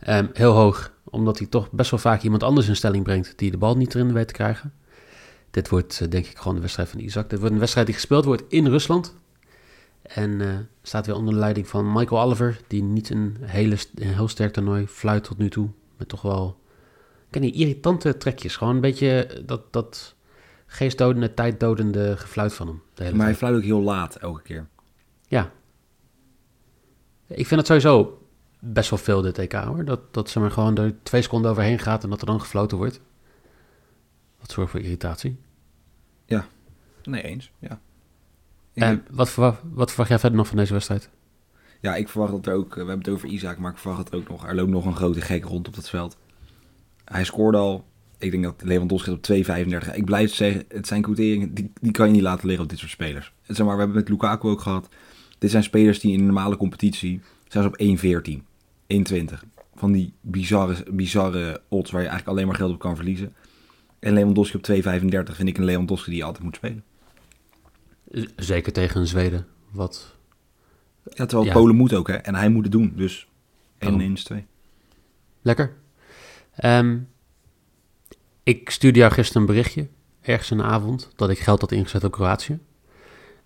Ehm, 0.00 0.26
heel 0.32 0.52
hoog, 0.52 0.92
omdat 1.04 1.38
hij 1.38 1.46
toch 1.46 1.70
best 1.70 1.90
wel 1.90 2.00
vaak 2.00 2.22
iemand 2.22 2.42
anders 2.42 2.68
in 2.68 2.76
stelling 2.76 3.04
brengt 3.04 3.32
die 3.36 3.50
de 3.50 3.56
bal 3.56 3.76
niet 3.76 3.94
erin 3.94 4.12
weet 4.12 4.26
te 4.26 4.32
krijgen. 4.34 4.72
Dit 5.50 5.68
wordt 5.68 6.00
eh, 6.00 6.08
denk 6.08 6.26
ik 6.26 6.38
gewoon 6.38 6.54
de 6.54 6.60
wedstrijd 6.60 6.88
van 6.88 7.00
Isaac. 7.00 7.30
Dit 7.30 7.38
wordt 7.38 7.54
een 7.54 7.60
wedstrijd 7.60 7.86
die 7.86 7.96
gespeeld 7.96 8.24
wordt 8.24 8.42
in 8.48 8.66
Rusland. 8.66 9.16
En 10.02 10.40
eh, 10.40 10.48
staat 10.82 11.06
weer 11.06 11.14
onder 11.16 11.34
de 11.34 11.40
leiding 11.40 11.68
van 11.68 11.92
Michael 11.92 12.22
Oliver, 12.22 12.60
die 12.66 12.82
niet 12.82 13.10
een, 13.10 13.36
hele, 13.40 13.76
een 13.94 14.14
heel 14.14 14.28
sterk 14.28 14.52
toernooi 14.52 14.86
fluit 14.86 15.24
tot 15.24 15.38
nu 15.38 15.50
toe. 15.50 15.68
Met 15.96 16.08
toch 16.08 16.22
wel, 16.22 16.60
ik 17.24 17.30
ken 17.30 17.40
niet, 17.40 17.54
irritante 17.54 18.16
trekjes. 18.16 18.56
Gewoon 18.56 18.74
een 18.74 18.80
beetje 18.80 19.42
dat, 19.46 19.72
dat 19.72 20.14
geestdodende, 20.66 21.34
tijddodende 21.34 22.16
gefluit 22.16 22.52
van 22.52 22.82
hem. 22.94 23.16
Maar 23.16 23.26
hij 23.26 23.34
fluit 23.34 23.56
ook 23.56 23.62
heel 23.62 23.80
laat 23.80 24.16
elke 24.16 24.42
keer. 24.42 24.66
Ja. 25.28 25.52
Ik 27.26 27.46
vind 27.46 27.60
het 27.60 27.66
sowieso 27.66 28.22
best 28.58 28.90
wel 28.90 28.98
veel 28.98 29.22
dit 29.22 29.38
EK 29.38 29.52
hoor. 29.52 29.84
Dat, 29.84 30.00
dat 30.14 30.30
ze 30.30 30.40
maar 30.40 30.50
gewoon 30.50 30.76
er 30.76 30.94
twee 31.02 31.22
seconden 31.22 31.50
overheen 31.50 31.78
gaat 31.78 32.04
en 32.04 32.10
dat 32.10 32.20
er 32.20 32.26
dan 32.26 32.40
gefloten 32.40 32.76
wordt. 32.76 33.00
Dat 34.50 34.58
zorgt 34.58 34.70
voor 34.70 34.80
irritatie. 34.80 35.38
Nee, 37.04 37.22
eens. 37.22 37.52
Ja. 37.58 37.80
En 38.74 39.04
wat, 39.10 39.30
verwacht, 39.30 39.62
wat 39.70 39.88
verwacht 39.88 40.08
jij 40.08 40.18
verder 40.18 40.38
nog 40.38 40.48
van 40.48 40.56
deze 40.56 40.72
wedstrijd? 40.72 41.10
ja, 41.80 41.96
ik 41.96 42.08
verwacht 42.08 42.32
dat 42.32 42.46
er 42.46 42.54
ook, 42.54 42.74
we 42.74 42.78
hebben 42.78 42.98
het 42.98 43.08
over 43.08 43.28
Isaac, 43.28 43.58
maar 43.58 43.72
ik 43.72 43.78
verwacht 43.78 44.08
er 44.08 44.16
ook 44.16 44.28
nog, 44.28 44.46
er 44.46 44.54
loopt 44.54 44.70
nog 44.70 44.84
een 44.84 44.96
grote 44.96 45.20
gek 45.20 45.44
rond 45.44 45.68
op 45.68 45.74
dat 45.74 45.88
veld. 45.88 46.18
Hij 47.04 47.24
scoorde 47.24 47.58
al, 47.58 47.84
ik 48.18 48.30
denk 48.30 48.42
dat 48.42 48.62
Lewandowski 48.62 49.10
op 49.10 49.26
2,35. 49.32 49.94
Ik 49.94 50.04
blijf 50.04 50.34
zeggen, 50.34 50.64
het 50.68 50.86
zijn 50.86 51.02
quoteringen, 51.02 51.54
die, 51.54 51.72
die 51.80 51.92
kan 51.92 52.06
je 52.06 52.12
niet 52.12 52.22
laten 52.22 52.46
liggen 52.46 52.64
op 52.64 52.70
dit 52.70 52.78
soort 52.78 52.90
spelers. 52.90 53.32
Het, 53.42 53.56
zeg 53.56 53.66
maar, 53.66 53.74
we 53.74 53.80
hebben 53.82 54.00
het 54.00 54.08
met 54.08 54.20
Lukaku 54.20 54.48
ook 54.48 54.60
gehad. 54.60 54.88
Dit 55.38 55.50
zijn 55.50 55.62
spelers 55.62 56.00
die 56.00 56.12
in 56.12 56.18
een 56.18 56.26
normale 56.26 56.56
competitie, 56.56 57.20
zijn 57.48 57.64
ze 57.64 57.70
op 57.70 58.32
1,14, 58.32 58.42
1,20. 59.32 59.38
Van 59.74 59.92
die 59.92 60.12
bizarre, 60.20 60.86
bizarre 60.90 61.60
odds 61.68 61.90
waar 61.90 62.02
je 62.02 62.08
eigenlijk 62.08 62.36
alleen 62.36 62.48
maar 62.48 62.60
geld 62.60 62.72
op 62.72 62.78
kan 62.78 62.96
verliezen. 62.96 63.34
En 64.00 64.12
Lewandowski 64.12 64.56
op 64.56 64.70
2,35 64.70 65.34
vind 65.34 65.48
ik 65.48 65.58
een 65.58 65.64
Lewandowski 65.64 66.10
die 66.10 66.18
je 66.18 66.24
altijd 66.24 66.44
moet 66.44 66.56
spelen. 66.56 66.84
Zeker 68.36 68.72
tegen 68.72 69.00
een 69.00 69.06
Zweden. 69.06 69.46
Wat 69.70 70.16
Ja, 71.04 71.26
terwijl 71.26 71.44
Ja. 71.44 71.52
Polen 71.52 71.76
moet 71.76 71.94
ook, 71.94 72.08
hè. 72.08 72.14
En 72.14 72.34
hij 72.34 72.48
moet 72.48 72.62
het 72.62 72.72
doen, 72.72 72.92
dus 72.96 73.28
1 73.78 73.90
Daarom. 73.90 74.00
1 74.00 74.14
2. 74.14 74.46
lekker. 75.42 75.72
Ehm, 76.54 76.98
ik 78.42 78.70
stuurde 78.70 78.98
jou 78.98 79.12
gisteren 79.12 79.42
een 79.42 79.48
berichtje, 79.48 79.88
ergens 80.20 80.50
in 80.50 80.56
de 80.56 80.62
avond, 80.62 81.10
dat 81.16 81.30
ik 81.30 81.38
geld 81.38 81.60
had 81.60 81.72
ingezet 81.72 82.04
op 82.04 82.12
Kroatië. 82.12 82.58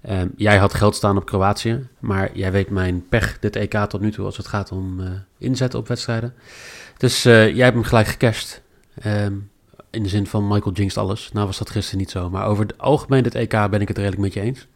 Ehm, 0.00 0.28
jij 0.36 0.58
had 0.58 0.74
geld 0.74 0.94
staan 0.94 1.16
op 1.16 1.26
Kroatië, 1.26 1.88
maar 1.98 2.36
jij 2.36 2.52
weet 2.52 2.70
mijn 2.70 3.08
pech 3.08 3.38
dit 3.38 3.56
EK 3.56 3.74
tot 3.74 4.00
nu 4.00 4.10
toe 4.12 4.24
als 4.24 4.36
het 4.36 4.46
gaat 4.46 4.72
om 4.72 5.00
eh, 5.00 5.10
inzetten 5.38 5.78
op 5.78 5.88
wedstrijden. 5.88 6.34
Dus 6.96 7.24
eh, 7.24 7.54
jij 7.54 7.64
hebt 7.64 7.76
hem 7.76 7.84
gelijk 7.84 8.06
gecashed. 8.06 8.62
Ehm, 8.94 9.34
in 9.94 10.02
de 10.02 10.08
zin 10.08 10.26
van 10.26 10.48
Michael 10.48 10.74
jinxt 10.74 10.96
alles. 10.96 11.32
Nou 11.32 11.46
was 11.46 11.58
dat 11.58 11.70
gisteren 11.70 11.98
niet 11.98 12.10
zo, 12.10 12.30
maar 12.30 12.46
over 12.46 12.66
het 12.66 12.78
algemeen 12.78 13.22
dit 13.22 13.34
EK 13.34 13.70
ben 13.70 13.80
ik 13.80 13.88
het 13.88 13.96
redelijk 13.96 14.20
met 14.22 14.32
je 14.32 14.40
eens. 14.40 14.66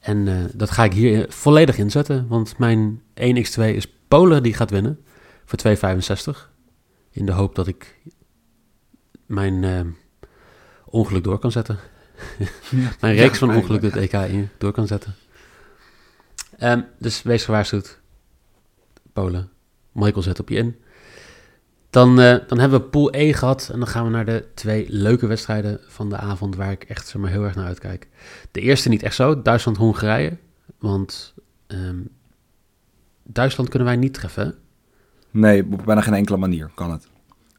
En 0.00 0.28
eh, 0.28 0.44
dat 0.54 0.70
ga 0.70 0.84
ik 0.84 0.92
hier 0.92 1.26
volledig 1.28 1.78
inzetten, 1.78 2.28
want 2.28 2.58
mijn 2.58 3.02
1x2 3.20 3.62
is 3.62 3.92
Polen 4.08 4.42
die 4.42 4.54
gaat 4.54 4.70
winnen 4.70 5.04
voor 5.44 5.58
2,65. 6.36 6.50
In 7.10 7.26
de 7.26 7.32
hoop 7.32 7.54
dat 7.54 7.66
ik 7.66 7.98
mijn 9.26 9.64
eh, 9.64 9.80
ongeluk 10.84 11.24
door 11.24 11.38
kan 11.38 11.52
zetten. 11.52 11.78
mijn 13.00 13.14
reeks 13.14 13.38
van 13.38 13.54
ongeluk 13.54 13.80
dit 13.80 13.96
EK 13.96 14.12
in 14.12 14.48
door 14.58 14.72
kan 14.72 14.86
zetten. 14.86 15.14
Ehm, 16.58 16.80
dus 16.98 17.22
wees 17.22 17.44
gewaarschuwd. 17.44 18.00
Polen. 19.12 19.50
Michael 19.92 20.22
zet 20.22 20.40
op 20.40 20.48
je 20.48 20.56
in. 20.56 20.76
Dan, 21.94 22.20
eh, 22.20 22.36
dan 22.46 22.58
hebben 22.58 22.80
we 22.80 22.86
Pool 22.86 23.14
E 23.14 23.32
gehad 23.32 23.68
en 23.72 23.78
dan 23.78 23.88
gaan 23.88 24.04
we 24.04 24.10
naar 24.10 24.24
de 24.24 24.44
twee 24.54 24.86
leuke 24.88 25.26
wedstrijden 25.26 25.80
van 25.86 26.08
de 26.08 26.16
avond 26.16 26.56
waar 26.56 26.70
ik 26.70 26.82
echt 26.82 27.08
zeg 27.08 27.20
maar, 27.22 27.30
heel 27.30 27.42
erg 27.44 27.54
naar 27.54 27.66
uitkijk. 27.66 28.08
De 28.50 28.60
eerste 28.60 28.88
niet 28.88 29.02
echt 29.02 29.14
zo, 29.14 29.42
Duitsland-Hongarije. 29.42 30.36
Want 30.78 31.34
ehm, 31.66 31.96
Duitsland 33.22 33.68
kunnen 33.68 33.88
wij 33.88 33.96
niet 33.96 34.14
treffen. 34.14 34.54
Nee, 35.30 35.66
op 35.72 35.82
bijna 35.84 36.00
geen 36.00 36.14
enkele 36.14 36.36
manier 36.36 36.70
kan 36.74 36.90
het. 36.90 37.08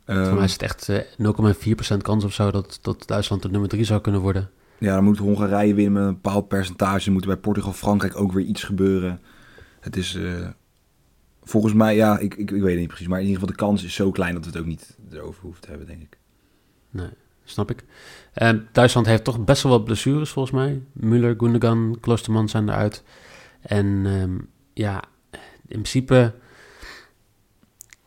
Voor 0.06 0.16
Ehm, 0.16 0.36
mij 0.36 0.44
is 0.44 0.54
het 0.54 0.62
echt 0.62 0.90
eh, 0.90 1.00
0,4% 1.18 2.02
kans 2.02 2.24
of 2.24 2.34
zo 2.34 2.52
dat, 2.52 2.80
dat 2.82 3.08
Duitsland 3.08 3.42
de 3.42 3.50
nummer 3.50 3.70
3 3.70 3.84
zou 3.84 4.02
kunnen 4.02 4.22
worden. 4.22 4.50
Ja, 4.78 4.96
dan 4.96 5.04
moet 5.04 5.18
Hongarije 5.18 5.74
winnen 5.74 5.94
met 5.94 6.04
een 6.04 6.14
bepaald 6.22 6.48
percentage. 6.48 7.12
Moet 7.12 7.22
er 7.22 7.28
bij 7.28 7.38
Portugal, 7.38 7.74
Frankrijk 7.74 8.20
ook 8.20 8.32
weer 8.32 8.46
iets 8.46 8.64
gebeuren. 8.64 9.20
Het 9.80 9.98
is 9.98 10.16
eh, 10.16 10.48
volgens 11.46 11.74
mij, 11.74 11.96
ja, 11.96 12.20
ik, 12.20 12.36
ik, 12.36 12.52
ik 12.52 12.62
weet 12.62 12.72
het 12.72 12.80
niet 12.80 12.88
precies. 12.88 13.08
Maar 13.08 13.20
in 13.20 13.26
ieder 13.26 13.40
geval 13.40 13.56
de 13.56 13.62
kans 13.64 13.84
is 13.84 13.94
zo 13.94 14.12
klein 14.12 14.34
dat 14.34 14.46
we 14.46 14.50
het 14.50 14.60
ook 14.60 14.66
niet 14.66 14.98
erover 15.12 15.42
hoeven 15.42 15.62
te 15.62 15.70
hebben, 15.70 15.88
denk 15.88 16.02
ik. 16.02 16.18
Nee, 16.90 17.10
snap 17.44 17.72
ik. 17.72 17.84
Ehm, 18.34 18.60
Duitsland 18.72 19.08
heeft 19.08 19.24
toch 19.24 19.44
best 19.44 19.64
wel 19.64 19.72
wat 19.72 19.86
blessures 19.86 20.30
volgens 20.30 20.56
mij. 20.56 20.82
Müller, 20.94 21.36
Gundogan, 21.38 21.98
Kloosterman 22.02 22.50
zijn 22.50 22.70
eruit. 22.70 23.04
En 23.62 24.02
ehm, 24.06 24.38
ja, 24.74 25.04
in 25.68 25.82
principe... 25.82 26.34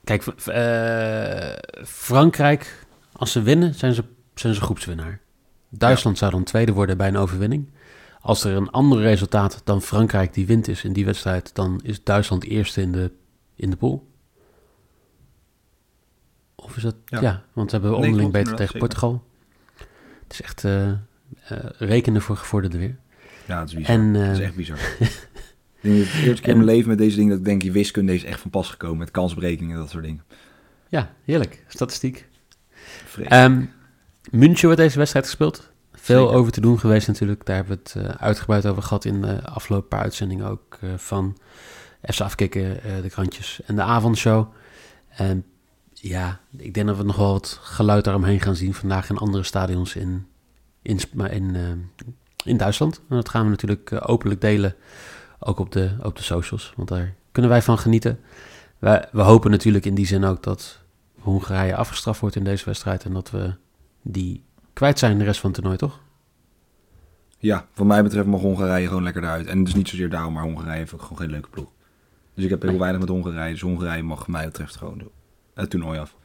Kijk, 0.05 0.27
eh, 0.27 1.85
Frankrijk, 1.85 2.87
als 3.13 3.33
ze 3.33 3.43
winnen, 3.43 3.75
zijn 3.75 3.95
ze, 3.95 4.05
zijn 4.35 4.55
ze 4.55 4.61
groepswinnaar. 4.61 5.21
Duitsland 5.69 6.19
zou 6.19 6.31
dan 6.31 6.45
tweede 6.45 6.73
worden 6.73 6.97
bij 6.97 7.09
een 7.09 7.17
overwinning. 7.17 7.71
Als 8.21 8.45
er 8.45 8.57
een 8.57 8.71
ander 8.71 9.01
resultaat 9.01 9.61
dan 9.65 9.83
Frankrijk 9.83 10.35
die 10.35 10.47
wint 10.47 10.69
is 10.69 10.85
in 10.85 10.93
die 10.93 11.05
wedstrijd, 11.05 11.55
dan 11.55 11.81
is 11.83 12.05
Duitsland 12.05 12.45
eerste 12.45 12.81
in 12.81 12.93
de, 12.93 13.13
in 13.59 13.71
de 13.71 13.77
pool. 13.77 14.07
Of 16.55 16.77
is 16.77 16.83
dat? 16.83 16.95
Ja, 17.05 17.21
Ja. 17.21 17.45
want 17.53 17.71
ze 17.71 17.77
hebben 17.77 17.95
Nee, 17.95 18.05
onderling 18.05 18.33
beter 18.33 18.57
tegen 18.57 18.79
Portugal. 18.79 19.25
Het 20.23 20.33
is 20.33 20.43
echt 20.43 20.65
eh, 20.65 20.91
eh, 20.91 20.97
rekenen 21.79 22.23
voor 22.23 22.37
gevorderden 22.37 22.81
weer. 22.81 22.97
Ja, 23.47 23.61
het 23.61 23.69
is 23.69 23.75
bizar. 23.75 23.95
En, 23.95 24.15
Het 24.15 24.27
eh, 24.27 24.33
is 24.33 24.41
echt 24.41 24.55
bizar. 24.55 24.79
ik 24.79 24.99
denk 25.81 25.97
dat 25.97 26.07
het 26.07 26.13
de 26.13 26.27
eerste 26.27 26.43
keer 26.43 26.51
in 26.53 26.57
mijn 26.65 26.71
leven 26.71 26.89
met 26.89 26.99
deze 26.99 27.17
dingen 27.17 27.31
dat 27.31 27.39
ik 27.39 27.45
denk, 27.45 27.63
je 27.63 27.71
wiskunde 27.71 28.15
is 28.15 28.25
echt 28.25 28.41
van 28.41 28.51
pas 28.51 28.71
gekomen. 28.71 28.99
Met 28.99 29.11
kansberekeningen 29.11 29.75
en 29.75 29.81
dat 29.81 29.91
soort 29.91 30.05
dingen. 30.05 30.25
Ja, 30.89 31.15
heerlijk. 31.25 31.65
Statistiek. 31.69 32.29
Ehm 33.25 33.63
München 34.31 34.65
wordt 34.67 34.81
deze 34.81 34.99
wedstrijd 34.99 35.25
gespeeld. 35.27 35.71
Veel 35.93 36.23
Zeker. 36.23 36.39
over 36.39 36.53
te 36.53 36.61
doen 36.61 36.79
geweest 36.79 37.07
natuurlijk. 37.07 37.47
Daar 37.47 37.57
hebben 37.57 37.79
we 37.85 38.01
het 38.01 38.07
eh, 38.07 38.15
uitgebreid 38.23 38.67
over 38.67 38.83
gehad 38.83 39.05
in 39.05 39.21
de 39.21 39.45
afgelopen 39.45 39.89
paar 39.89 40.03
uitzendingen 40.03 40.47
ook 40.47 40.79
eh, 40.81 40.89
van 40.97 41.39
FC 42.03 42.21
Afkikken, 42.21 42.83
eh, 42.83 43.03
de 43.03 43.11
krantjes 43.11 43.61
en 43.67 43.77
de 43.77 43.83
avondshow. 43.83 44.53
En 45.09 45.45
ja, 45.93 46.41
ik 46.57 46.75
denk 46.75 46.87
dat 46.87 46.97
we 46.97 47.03
nog 47.03 47.17
wel 47.17 47.33
wat 47.33 47.59
geluid 47.63 48.05
daaromheen 48.05 48.41
gaan 48.41 48.57
zien 48.57 48.75
vandaag 48.75 49.11
in 49.11 49.17
andere 49.17 49.43
stadions 49.43 49.97
in, 49.97 50.27
in, 50.83 51.01
in, 51.31 51.57
eh, 51.57 51.63
in 52.45 52.57
Duitsland. 52.57 53.01
En 53.09 53.17
dat 53.17 53.29
gaan 53.29 53.45
we 53.45 53.51
natuurlijk 53.51 53.91
eh, 53.91 54.03
openlijk 54.07 54.41
delen, 54.41 54.75
ook 55.39 55.59
op 55.59 55.73
de, 55.73 55.97
op 56.03 56.17
de 56.17 56.23
socials, 56.23 56.73
want 56.77 56.89
daar 56.89 57.15
kunnen 57.33 57.51
wij 57.51 57.63
van 57.63 57.79
genieten. 57.79 58.21
We, 58.79 59.09
we 59.13 59.23
hopen 59.23 59.51
natuurlijk 59.51 59.85
in 59.85 59.95
die 59.95 60.07
zin 60.07 60.25
ook 60.25 60.43
dat 60.43 60.79
Hongarije 61.19 61.77
afgestraft 61.77 62.21
wordt 62.21 62.37
in 62.37 62.45
deze 62.45 62.65
wedstrijd 62.65 63.05
en 63.05 63.13
dat 63.13 63.31
we 63.31 63.55
die 64.03 64.45
kwijt 64.73 64.99
zijn 64.99 65.19
de 65.19 65.25
rest 65.25 65.41
van 65.41 65.51
het 65.51 65.59
toernooi, 65.59 65.79
toch? 65.79 66.01
Ja, 67.39 67.67
wat 67.75 67.87
mij 67.87 68.03
betreft 68.03 68.27
mag 68.27 68.41
Hongarije 68.41 68.87
gewoon 68.87 69.03
lekker 69.03 69.23
eruit. 69.23 69.47
En 69.47 69.65
dus 69.65 69.75
niet 69.75 69.89
zozeer 69.89 70.11
daarom, 70.11 70.33
maar 70.33 70.43
Hongarije 70.43 70.79
heeft 70.79 70.91
gewoon 70.91 71.19
geen 71.19 71.31
leuke 71.31 71.49
ploeg. 71.49 71.69
Dus 72.39 72.47
ik 72.47 72.53
heb 72.53 72.63
heel 72.71 72.79
weinig 72.79 73.01
met 73.01 73.09
Hongarije. 73.09 73.53
Dus 73.53 73.61
Hongarije 73.61 74.03
mag 74.03 74.27
mij 74.29 74.45
betreft 74.45 74.77
gewoon 74.77 75.11
het 75.55 75.71
toernooi 75.71 75.99
af. 75.99 76.17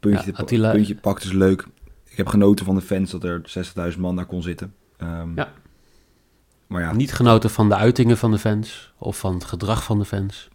Puntje, 0.00 0.30
Ja, 0.32 0.38
Attila- 0.38 0.70
puntje 0.72 0.94
pakt 0.96 1.24
is 1.24 1.32
leuk. 1.32 1.66
Ik 2.04 2.16
heb 2.16 2.26
genoten 2.26 2.64
van 2.64 2.74
de 2.74 2.80
fans 2.80 3.10
dat 3.10 3.24
er 3.24 3.40
60.000 3.94 3.98
man 4.00 4.16
daar 4.16 4.26
kon 4.26 4.42
zitten. 4.42 4.74
Ehm, 4.96 5.36
Ja. 5.36 5.52
Maar 6.66 6.82
ja, 6.82 6.92
Niet 6.92 7.12
genoten 7.12 7.50
van 7.50 7.68
de 7.68 7.74
uitingen 7.76 8.16
van 8.16 8.30
de 8.30 8.38
fans 8.38 8.92
of 8.98 9.18
van 9.18 9.34
het 9.34 9.44
gedrag 9.44 9.84
van 9.84 9.98
de 9.98 10.04
fans, 10.04 10.48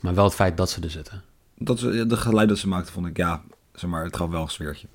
maar 0.00 0.14
wel 0.14 0.24
het 0.24 0.34
feit 0.34 0.56
dat 0.56 0.70
ze 0.70 0.80
er 0.80 0.90
zitten. 0.90 1.22
dat 1.58 1.78
ze, 1.78 2.06
de 2.06 2.16
geluid 2.16 2.48
dat 2.48 2.58
ze 2.58 2.68
maakten 2.68 2.92
vond 2.92 3.06
ik, 3.06 3.16
ja, 3.16 3.42
zeg 3.72 3.90
maar, 3.90 4.04
het 4.04 4.16
gaf 4.16 4.28
wel 4.28 4.42
een 4.42 4.48
sfeertje. 4.48 4.86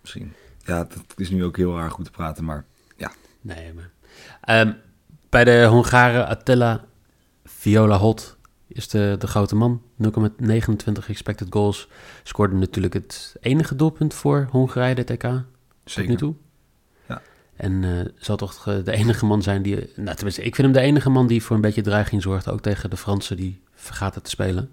Misschien. 0.00 0.32
Ja, 0.64 0.78
het 0.78 1.04
is 1.16 1.30
nu 1.30 1.44
ook 1.44 1.56
heel 1.56 1.78
erg 1.78 1.92
goed 1.92 2.04
te 2.04 2.10
praten, 2.10 2.44
maar 2.44 2.64
Nee, 3.40 3.72
maar... 3.74 3.90
Ehm, 4.40 4.72
bij 5.28 5.44
de 5.44 5.64
Hongaren 5.64 6.26
Attila 6.26 6.84
Viola 7.66 7.96
Hot 7.96 8.36
is 8.66 8.88
de, 8.88 9.16
de 9.18 9.26
grote 9.26 9.56
man. 9.56 9.82
0,29 10.02 11.06
expected 11.08 11.46
goals. 11.50 11.88
Scoorde 12.22 12.54
natuurlijk 12.54 12.94
het 12.94 13.36
enige 13.40 13.76
doelpunt 13.76 14.14
voor 14.14 14.48
Hongarije 14.50 14.94
dit 14.94 15.10
EK 15.10 15.20
tot 15.20 15.44
zeker. 15.84 16.10
nu 16.10 16.16
toe. 16.16 16.34
Ja. 17.08 17.22
En 17.56 17.84
eh, 17.84 18.12
zal 18.18 18.36
toch 18.36 18.66
eh, 18.68 18.84
de 18.84 18.92
enige 18.92 19.26
man 19.26 19.42
zijn 19.42 19.62
die... 19.62 19.92
Nou, 19.96 20.16
tenminste, 20.16 20.42
ik 20.42 20.54
vind 20.54 20.66
hem 20.66 20.76
de 20.76 20.88
enige 20.88 21.10
man 21.10 21.26
die 21.26 21.42
voor 21.42 21.56
een 21.56 21.62
beetje 21.62 21.82
dreiging 21.82 22.22
zorgt. 22.22 22.48
Ook 22.48 22.60
tegen 22.60 22.90
de 22.90 22.96
Fransen 22.96 23.36
die 23.36 23.62
vergaten 23.74 24.22
te 24.22 24.30
spelen. 24.30 24.70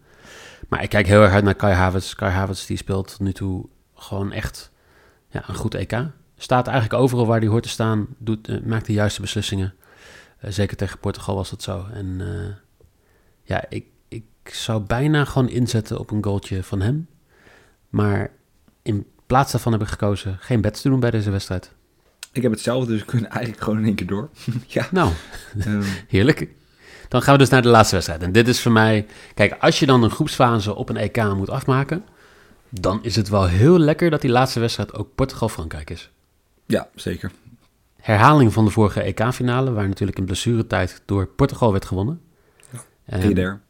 Maar 0.70 0.84
ik 0.84 0.90
kijk 0.90 1.08
heel 1.08 1.22
erg 1.22 1.34
uit 1.34 1.44
naar 1.44 1.56
Kai 1.56 1.74
Havertz. 1.74 2.14
Kai 2.14 2.32
Havertz 2.32 2.66
die 2.66 2.78
speelt 2.78 3.08
tot 3.08 3.20
nu 3.20 3.34
toe 3.34 3.66
gewoon 3.96 4.32
echt 4.32 4.72
ja, 5.30 5.44
een 5.48 5.56
goed 5.56 5.76
EK. 5.76 6.06
Staat 6.38 6.68
eigenlijk 6.68 7.02
overal 7.02 7.26
waar 7.26 7.40
hij 7.40 7.50
hoort 7.50 7.64
te 7.64 7.70
staan. 7.70 8.08
Doet, 8.18 8.48
eh, 8.48 8.60
maakt 8.64 8.86
de 8.86 8.94
juiste 8.94 9.22
beslissingen. 9.22 9.74
Zeker 10.42 10.78
tegen 10.78 11.00
Portugal 11.00 11.36
was 11.36 11.50
dat 11.50 11.62
zo. 11.62 11.86
En 11.94 12.22
ja, 13.44 13.66
ik, 13.70 13.86
ik 14.08 14.24
zou 14.44 14.82
bijna 14.82 15.26
gewoon 15.26 15.50
inzetten 15.50 16.00
op 16.00 16.12
een 16.12 16.24
goaltje 16.24 16.64
van 16.64 16.82
hem. 16.82 17.08
Maar 17.90 18.32
in 18.82 19.06
plaats 19.26 19.52
daarvan 19.52 19.72
heb 19.72 19.82
ik 19.82 19.88
gekozen 19.88 20.38
geen 20.40 20.62
bets 20.62 20.82
te 20.82 20.90
doen 20.90 21.00
bij 21.00 21.12
deze 21.12 21.32
wedstrijd. 21.32 21.72
Ik 22.32 22.42
heb 22.42 22.52
hetzelfde, 22.52 22.92
dus 22.92 23.00
we 23.00 23.06
kunnen 23.06 23.30
eigenlijk 23.30 23.64
gewoon 23.64 23.80
in 23.80 23.86
één 23.86 23.96
keer 23.96 24.08
door. 24.08 24.30
ja. 24.68 24.88
Nou, 24.92 25.12
ehm, 25.60 25.84
heerlijk. 26.08 26.48
Dan 27.08 27.22
gaan 27.22 27.34
we 27.34 27.40
dus 27.40 27.50
naar 27.50 27.62
de 27.62 27.68
laatste 27.68 27.96
wedstrijd. 27.96 28.22
En 28.22 28.32
dit 28.32 28.48
is 28.48 28.62
voor 28.62 28.72
mij... 28.72 29.06
Kijk, 29.34 29.56
als 29.60 29.80
je 29.80 29.86
dan 29.86 30.04
een 30.04 30.10
groepsfase 30.10 30.76
op 30.76 30.90
een 30.90 30.98
EK 30.98 31.24
moet 31.36 31.50
afmaken... 31.50 32.04
dan 32.70 33.04
is 33.04 33.16
het 33.16 33.30
wel 33.30 33.48
heel 33.48 33.80
lekker 33.80 34.10
dat 34.10 34.22
die 34.22 34.30
laatste 34.30 34.60
wedstrijd 34.60 34.94
ook 34.94 35.16
Portugal-Frankrijk 35.16 35.90
is. 35.90 36.12
ja, 36.66 36.88
zeker. 36.96 37.32
Herhaling 38.02 38.54
van 38.54 38.66
de 38.66 38.72
vorige 38.72 39.02
EK-finale... 39.02 39.72
waar 39.72 39.88
natuurlijk 39.88 40.18
in 40.18 40.26
blessuretijd 40.26 41.02
door 41.06 41.28
Portugal 41.28 41.72
werd 41.72 41.86
gewonnen. 41.86 42.22
En 43.06 43.22
Ridder. 43.22 43.62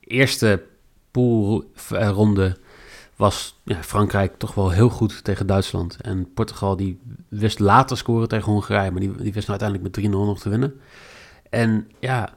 eerste 0.00 0.62
poolronde 1.10 2.56
was 3.16 3.60
ja, 3.64 3.82
Frankrijk 3.82 4.38
toch 4.38 4.54
wel 4.54 4.70
heel 4.70 4.88
goed 4.88 5.24
tegen 5.24 5.46
Duitsland. 5.46 5.96
En 6.00 6.32
Portugal 6.32 6.76
die 6.76 6.98
wist 7.28 7.58
later 7.58 7.96
scoren 7.96 8.28
tegen 8.28 8.52
Hongarije, 8.52 8.90
maar 8.90 9.00
die, 9.00 9.16
die 9.16 9.32
wist 9.32 9.48
nou 9.48 9.60
uiteindelijk 9.60 9.96
met 9.96 10.06
3-0 10.06 10.10
nog 10.10 10.40
te 10.40 10.48
winnen. 10.48 10.80
En 11.50 11.90
ja, 11.98 12.36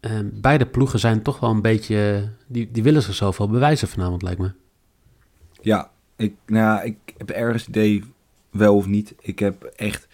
eh, 0.00 0.18
beide 0.24 0.66
ploegen 0.66 0.98
zijn 0.98 1.22
toch 1.22 1.40
wel 1.40 1.50
een 1.50 1.62
beetje, 1.62 2.28
die, 2.46 2.70
die 2.70 2.82
willen 2.82 3.02
zichzelf 3.02 3.36
wel 3.38 3.48
bewijzen 3.48 3.88
vanavond 3.88 4.22
lijkt 4.22 4.40
me. 4.40 4.52
Ja, 5.60 5.90
ik, 6.16 6.34
nou 6.46 6.64
ja, 6.64 6.82
ik 6.82 6.96
heb 7.16 7.30
ergens 7.30 7.68
idee, 7.68 8.04
wel 8.50 8.76
of 8.76 8.86
niet. 8.86 9.14
Ik 9.20 9.38
heb 9.38 9.64
echt 9.64 10.07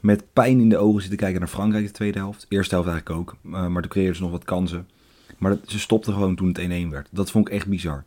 met 0.00 0.32
pijn 0.32 0.60
in 0.60 0.68
de 0.68 0.76
ogen 0.78 1.00
zitten 1.00 1.18
kijken 1.18 1.38
naar 1.40 1.48
Frankrijk 1.48 1.86
de 1.86 1.92
tweede 1.92 2.18
helft. 2.18 2.46
Eerste 2.48 2.74
helft 2.74 2.90
eigenlijk 2.90 3.20
ook. 3.20 3.36
Eh, 3.44 3.66
maar 3.66 3.82
toen 3.82 3.90
creëerden 3.90 4.16
ze 4.16 4.22
nog 4.22 4.30
wat 4.30 4.44
kansen. 4.44 4.88
Maar 5.38 5.50
dat, 5.50 5.60
ze 5.70 5.78
stopten 5.78 6.12
gewoon 6.12 6.36
toen 6.36 6.48
het 6.48 6.58
1-1 6.86 6.88
werd. 6.90 7.08
Dat 7.10 7.30
vond 7.30 7.48
ik 7.48 7.54
echt 7.54 7.66
bizar. 7.66 8.04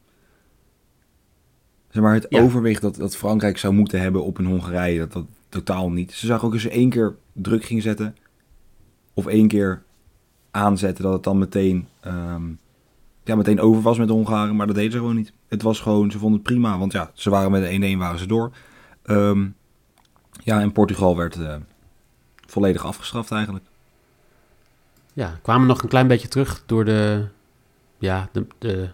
Zeg 1.90 2.04
maar, 2.04 2.14
het 2.14 2.26
Ja. 2.30 2.42
overwicht 2.42 2.82
dat, 2.82 2.96
dat 2.96 3.16
Frankrijk 3.18 3.58
zou 3.58 3.74
moeten 3.74 4.02
hebben 4.02 4.24
op 4.24 4.38
een 4.38 4.46
Hongarije, 4.46 5.00
dat, 5.00 5.12
dat 5.12 5.26
totaal 5.50 5.92
niet. 5.92 6.12
Ze 6.12 6.26
zagen 6.26 6.48
ook 6.48 6.54
als 6.54 6.62
ze 6.62 6.70
één 6.70 6.90
keer 6.90 7.16
druk 7.34 7.64
ging 7.66 7.82
zetten, 7.82 8.16
of 9.14 9.26
één 9.26 9.48
keer 9.48 9.84
aanzetten, 10.52 11.04
dat 11.04 11.14
het 11.14 11.24
dan 11.24 11.38
meteen, 11.38 11.88
ehm, 12.00 12.44
ja, 13.24 13.36
meteen 13.36 13.60
over 13.60 13.82
was 13.82 13.98
met 13.98 14.08
de 14.08 14.14
Hongaren. 14.14 14.56
Maar 14.56 14.68
dat 14.68 14.76
deden 14.76 14.92
ze 14.92 14.98
gewoon 14.98 15.16
niet. 15.16 15.34
Het 15.48 15.62
was 15.62 15.80
gewoon, 15.80 16.12
ze 16.12 16.18
vonden 16.18 16.40
het 16.40 16.48
prima, 16.48 16.78
want 16.78 16.92
ja, 16.92 17.12
ze 17.14 17.30
waren 17.30 17.52
met 17.52 17.64
de 17.64 17.70
1-1 17.96 17.98
waren 17.98 18.20
ze 18.20 18.26
door. 18.28 18.52
Ehm, 19.04 19.48
ja, 20.44 20.62
en 20.62 20.72
Portugal 20.72 21.18
werd 21.18 21.36
eh, 21.36 21.56
volledig 22.52 22.86
afgestraft 22.86 23.32
eigenlijk. 23.32 23.66
Ja, 25.14 25.40
kwamen 25.42 25.68
nog 25.68 25.82
een 25.82 25.90
klein 25.90 26.08
beetje 26.08 26.28
terug 26.28 26.64
door 26.66 26.86
de, 26.86 27.28
ja, 27.98 28.30
de, 28.32 28.46
de, 28.58 28.90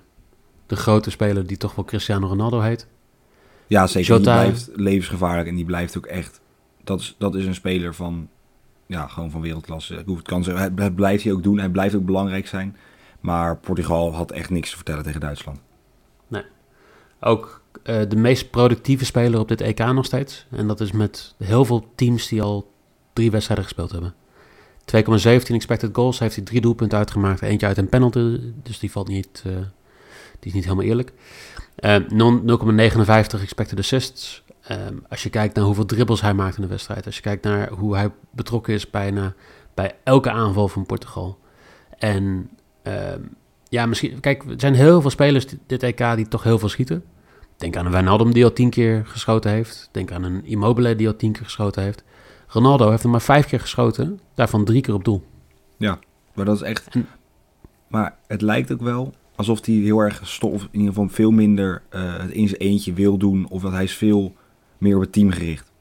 de 0.65 0.75
grote 0.75 1.09
speler 1.09 1.47
die 1.47 1.57
toch 1.57 1.75
wel 1.75 1.85
Cristiano 1.85 2.27
Ronaldo 2.27 2.59
heet. 2.59 2.87
Ja, 3.67 3.87
zeker. 3.87 4.13
Die 4.15 4.23
blijft 4.23 4.69
levensgevaarlijk 4.73 5.47
en 5.47 5.55
die 5.55 5.65
blijft 5.65 5.97
ook 5.97 6.05
echt. 6.05 6.41
Dat 6.83 6.99
is, 6.99 7.15
dat 7.17 7.35
is 7.35 7.45
een 7.45 7.55
speler 7.55 7.93
van, 7.93 8.29
ja, 8.85 9.07
gewoon 9.07 9.31
van 9.31 9.41
wereldklasse. 9.41 9.95
Het 9.95 10.21
kan 10.21 10.43
zeggen, 10.43 10.81
het, 10.81 10.95
blijft 10.95 11.23
hij 11.23 11.33
ook 11.33 11.43
doen. 11.43 11.59
Hij 11.59 11.69
blijft 11.69 11.95
ook 11.95 12.05
belangrijk 12.05 12.47
zijn. 12.47 12.77
Maar 13.19 13.57
Portugal 13.57 14.13
had 14.13 14.31
echt 14.31 14.49
niks 14.49 14.69
te 14.69 14.75
vertellen 14.75 15.03
tegen 15.03 15.19
Duitsland. 15.19 15.59
Ook 17.19 17.61
eh, 17.83 18.01
de 18.07 18.15
meest 18.15 18.49
productieve 18.49 19.05
speler 19.05 19.39
op 19.39 19.47
dit 19.47 19.61
EK 19.61 19.77
nog 19.79 20.05
steeds. 20.05 20.45
En 20.49 20.67
dat 20.67 20.79
is 20.79 20.91
met 20.91 21.35
heel 21.37 21.65
veel 21.65 21.91
teams 21.95 22.27
die 22.27 22.41
al 22.41 22.71
drie 23.17 23.31
wedstrijden 23.31 23.65
gespeeld 23.65 23.91
hebben. 23.91 24.13
2,17 24.85 25.55
expected 25.55 25.89
goals 25.95 26.19
heeft 26.19 26.35
hij 26.35 26.43
drie 26.43 26.61
doelpunten 26.61 26.97
uitgemaakt. 26.97 27.41
Eentje 27.41 27.67
uit 27.67 27.77
een 27.77 27.89
penalty, 27.89 28.39
dus 28.63 28.79
die 28.79 28.91
valt 28.91 29.07
niet, 29.07 29.43
eh, 29.45 29.51
Die 30.39 30.47
is 30.49 30.53
niet 30.53 30.63
helemaal 30.63 30.85
eerlijk. 30.85 31.11
Eh, 31.75 31.95
non- 32.07 32.45
0,59 32.45 33.41
expected 33.41 33.79
assists. 33.79 34.43
Ehm, 34.61 34.93
als 35.09 35.23
je 35.23 35.29
kijkt 35.29 35.55
naar 35.55 35.65
hoeveel 35.65 35.85
dribbles 35.85 36.21
hij 36.21 36.33
maakt 36.33 36.55
in 36.55 36.61
de 36.61 36.67
wedstrijd. 36.67 37.05
Als 37.05 37.15
je 37.15 37.21
kijkt 37.21 37.43
naar 37.43 37.69
hoe 37.69 37.95
hij 37.95 38.11
betrokken 38.31 38.73
is 38.73 38.89
bijna 38.89 39.33
bij 39.73 39.95
elke 40.03 40.31
aanval 40.31 40.67
van 40.67 40.85
Portugal. 40.85 41.39
En 41.97 42.49
ehm, 42.83 43.21
ja, 43.69 43.85
misschien... 43.85 44.19
Kijk, 44.19 44.43
er 44.43 44.53
zijn 44.57 44.73
heel 44.73 45.01
veel 45.01 45.09
spelers 45.09 45.47
di- 45.47 45.59
dit 45.67 45.83
EK 45.83 46.15
die 46.15 46.27
toch 46.27 46.43
heel 46.43 46.59
veel 46.59 46.69
schieten. 46.69 47.03
Denk 47.57 47.75
aan 47.77 47.85
een 47.85 47.91
Wijnaldum 47.91 48.33
die 48.33 48.43
al 48.43 48.53
tien 48.53 48.69
keer 48.69 49.03
geschoten 49.05 49.51
heeft. 49.51 49.89
Denk 49.91 50.11
aan 50.11 50.23
een 50.23 50.45
Immobile 50.45 50.95
die 50.95 51.07
al 51.07 51.15
tien 51.15 51.31
keer 51.31 51.43
geschoten 51.43 51.83
heeft. 51.83 52.03
Ronaldo 52.47 52.89
heeft 52.89 53.03
er 53.03 53.09
maar 53.09 53.21
vijf 53.21 53.45
keer 53.47 53.59
geschoten. 53.59 54.19
Daarvan 54.33 54.65
drie 54.65 54.81
keer 54.81 54.93
op 54.93 55.03
doel. 55.03 55.23
Maar 56.33 56.45
dat 56.45 56.55
is 56.55 56.61
echt... 56.61 56.87
En- 56.91 57.07
Maar 57.87 58.15
het 58.27 58.41
lijkt 58.41 58.71
ook 58.71 58.81
wel 58.81 59.13
alsof 59.35 59.65
hij 59.65 59.75
heel 59.75 59.99
erg 59.99 60.21
stof, 60.23 60.61
in 60.63 60.67
ieder 60.79 60.87
geval 60.87 61.09
veel 61.09 61.31
minder 61.31 61.81
eh, 61.89 62.17
het 62.17 62.31
in 62.31 62.47
zijn 62.47 62.61
eentje 62.61 62.93
wil 62.93 63.17
doen. 63.17 63.45
Of 63.49 63.61
dat 63.61 63.71
hij 63.71 63.83
is 63.83 63.95
veel 63.95 64.33
meer 64.77 64.95
op 64.95 65.01
het 65.01 65.11
team 65.11 65.31
gericht. 65.31 65.71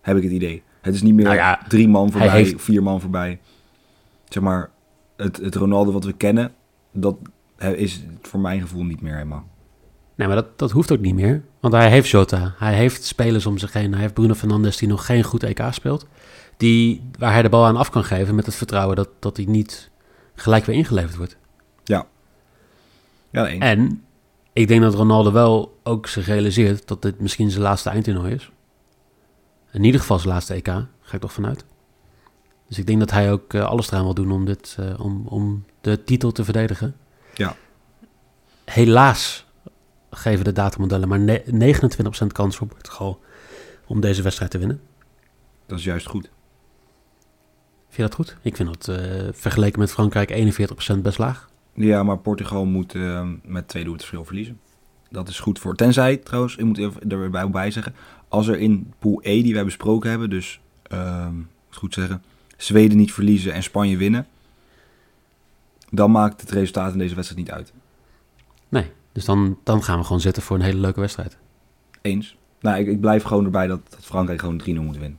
Heb 0.00 0.16
ik 0.16 0.22
het 0.22 0.32
idee. 0.32 0.62
Het 0.80 0.94
is 0.94 1.02
niet 1.02 1.14
meer 1.14 1.24
Nou 1.24 1.36
ja, 1.36 1.60
drie 1.68 1.88
man 1.88 2.10
voorbij, 2.10 2.28
heeft- 2.30 2.62
vier 2.62 2.82
man 2.82 3.00
voorbij. 3.00 3.38
Zeg 4.28 4.42
maar, 4.42 4.70
het, 5.16 5.36
het 5.36 5.54
Ronaldo 5.54 5.92
wat 5.92 6.04
we 6.04 6.12
kennen, 6.12 6.52
dat 6.92 7.16
is 7.58 8.04
voor 8.22 8.40
mijn 8.40 8.60
gevoel 8.60 8.84
niet 8.84 9.00
meer 9.00 9.12
helemaal. 9.12 9.46
Nee, 10.16 10.26
maar 10.26 10.36
dat, 10.36 10.58
dat 10.58 10.70
hoeft 10.70 10.92
ook 10.92 11.00
niet 11.00 11.14
meer. 11.14 11.42
Want 11.60 11.74
hij 11.74 11.90
heeft 11.90 12.08
Jota. 12.08 12.54
Hij 12.56 12.74
heeft 12.74 13.04
spelers 13.04 13.46
om 13.46 13.58
zich 13.58 13.72
heen. 13.72 13.92
Hij 13.92 14.00
heeft 14.00 14.14
Bruno 14.14 14.34
Fernandes 14.34 14.76
die 14.76 14.88
nog 14.88 15.06
geen 15.06 15.22
goed 15.22 15.42
EK 15.42 15.62
speelt. 15.70 16.06
Die, 16.56 17.10
waar 17.18 17.32
hij 17.32 17.42
de 17.42 17.48
bal 17.48 17.64
aan 17.64 17.76
af 17.76 17.90
kan 17.90 18.04
geven 18.04 18.34
met 18.34 18.46
het 18.46 18.54
vertrouwen 18.54 18.96
dat, 18.96 19.08
dat 19.18 19.36
hij 19.36 19.46
niet 19.46 19.90
gelijk 20.34 20.64
weer 20.64 20.76
ingeleverd 20.76 21.16
wordt. 21.16 21.36
Ja, 23.36 23.46
één. 23.46 23.60
En 23.60 24.04
ik 24.52 24.68
denk 24.68 24.82
dat 24.82 24.94
Ronaldo 24.94 25.32
wel 25.32 25.78
ook 25.82 26.06
zich 26.06 26.26
realiseert 26.26 26.88
dat 26.88 27.02
dit 27.02 27.20
misschien 27.20 27.50
zijn 27.50 27.62
laatste 27.62 27.90
eindtoernooi 27.90 28.34
is. 28.34 28.50
In 29.72 29.84
ieder 29.84 30.00
geval 30.00 30.18
zijn 30.18 30.32
laatste 30.32 30.54
EK, 30.54 30.66
ga 30.66 31.14
ik 31.14 31.20
toch 31.20 31.32
vanuit. 31.32 31.64
Dus 32.68 32.78
ik 32.78 32.86
denk 32.86 32.98
dat 32.98 33.10
hij 33.10 33.32
ook 33.32 33.54
eh, 33.54 33.64
alles 33.64 33.90
eraan 33.90 34.04
wil 34.04 34.14
doen 34.14 34.32
om, 34.32 34.44
dit, 34.44 34.76
eh, 34.78 35.00
om, 35.00 35.26
om 35.26 35.64
de 35.80 36.04
titel 36.04 36.32
te 36.32 36.44
verdedigen. 36.44 36.96
Ja. 37.34 37.56
Helaas 38.64 39.45
geven 40.10 40.44
de 40.44 40.52
datamodellen 40.52 41.08
maar 41.08 41.20
ne- 41.20 41.42
29% 42.24 42.26
kans 42.32 42.56
voor 42.56 42.66
Portugal 42.66 43.20
om 43.86 44.00
deze 44.00 44.22
wedstrijd 44.22 44.50
te 44.50 44.58
winnen. 44.58 44.80
Dat 45.66 45.78
is 45.78 45.84
juist 45.84 46.06
goed. 46.06 46.30
Vind 47.88 47.96
je 47.96 48.02
dat 48.02 48.14
goed? 48.14 48.36
Ik 48.42 48.56
vind 48.56 48.68
dat 48.68 48.88
eh, 48.88 49.28
vergeleken 49.32 49.78
met 49.78 49.92
Frankrijk 49.92 50.58
41% 50.94 50.98
best 51.02 51.18
laag. 51.18 51.50
Ja, 51.74 52.02
maar 52.02 52.18
Portugal 52.18 52.64
moet 52.64 52.94
eh, 52.94 53.28
met 53.44 53.68
twee 53.68 53.84
doelpunten 53.84 54.08
verschil 54.08 54.24
verliezen. 54.24 54.60
Dat 55.10 55.28
is 55.28 55.40
goed 55.40 55.58
voor. 55.58 55.74
Tenzij, 55.74 56.16
trouwens, 56.16 56.56
ik 56.56 56.64
moet 56.64 56.78
even 56.78 57.08
erbij 57.08 57.50
bij 57.50 57.70
zeggen. 57.70 57.94
Als 58.28 58.46
er 58.46 58.58
in 58.58 58.92
pool 58.98 59.20
E 59.22 59.42
die 59.42 59.54
wij 59.54 59.64
besproken 59.64 60.10
hebben, 60.10 60.30
dus, 60.30 60.60
ehm, 60.82 61.34
moet 61.34 61.76
goed 61.76 61.94
zeggen, 61.94 62.22
Zweden 62.56 62.96
niet 62.96 63.12
verliezen 63.12 63.52
en 63.52 63.62
Spanje 63.62 63.96
winnen. 63.96 64.26
Dan 65.90 66.10
maakt 66.10 66.40
het 66.40 66.50
resultaat 66.50 66.92
in 66.92 66.98
deze 66.98 67.14
wedstrijd 67.14 67.46
niet 67.46 67.54
uit. 67.54 67.72
Dus 69.16 69.24
dan, 69.24 69.58
dan 69.64 69.82
gaan 69.82 69.98
we 69.98 70.04
gewoon 70.04 70.20
zitten 70.20 70.42
voor 70.42 70.56
een 70.56 70.62
hele 70.62 70.80
leuke 70.80 71.00
wedstrijd. 71.00 71.36
Eens. 72.02 72.36
Nou, 72.60 72.78
ik, 72.78 72.86
ik 72.86 73.00
blijf 73.00 73.22
gewoon 73.22 73.44
erbij 73.44 73.66
dat, 73.66 73.80
dat 73.90 74.04
Frankrijk 74.04 74.40
gewoon 74.40 74.60
3-0 74.62 74.64
moet 74.66 74.96
winnen. 74.98 75.18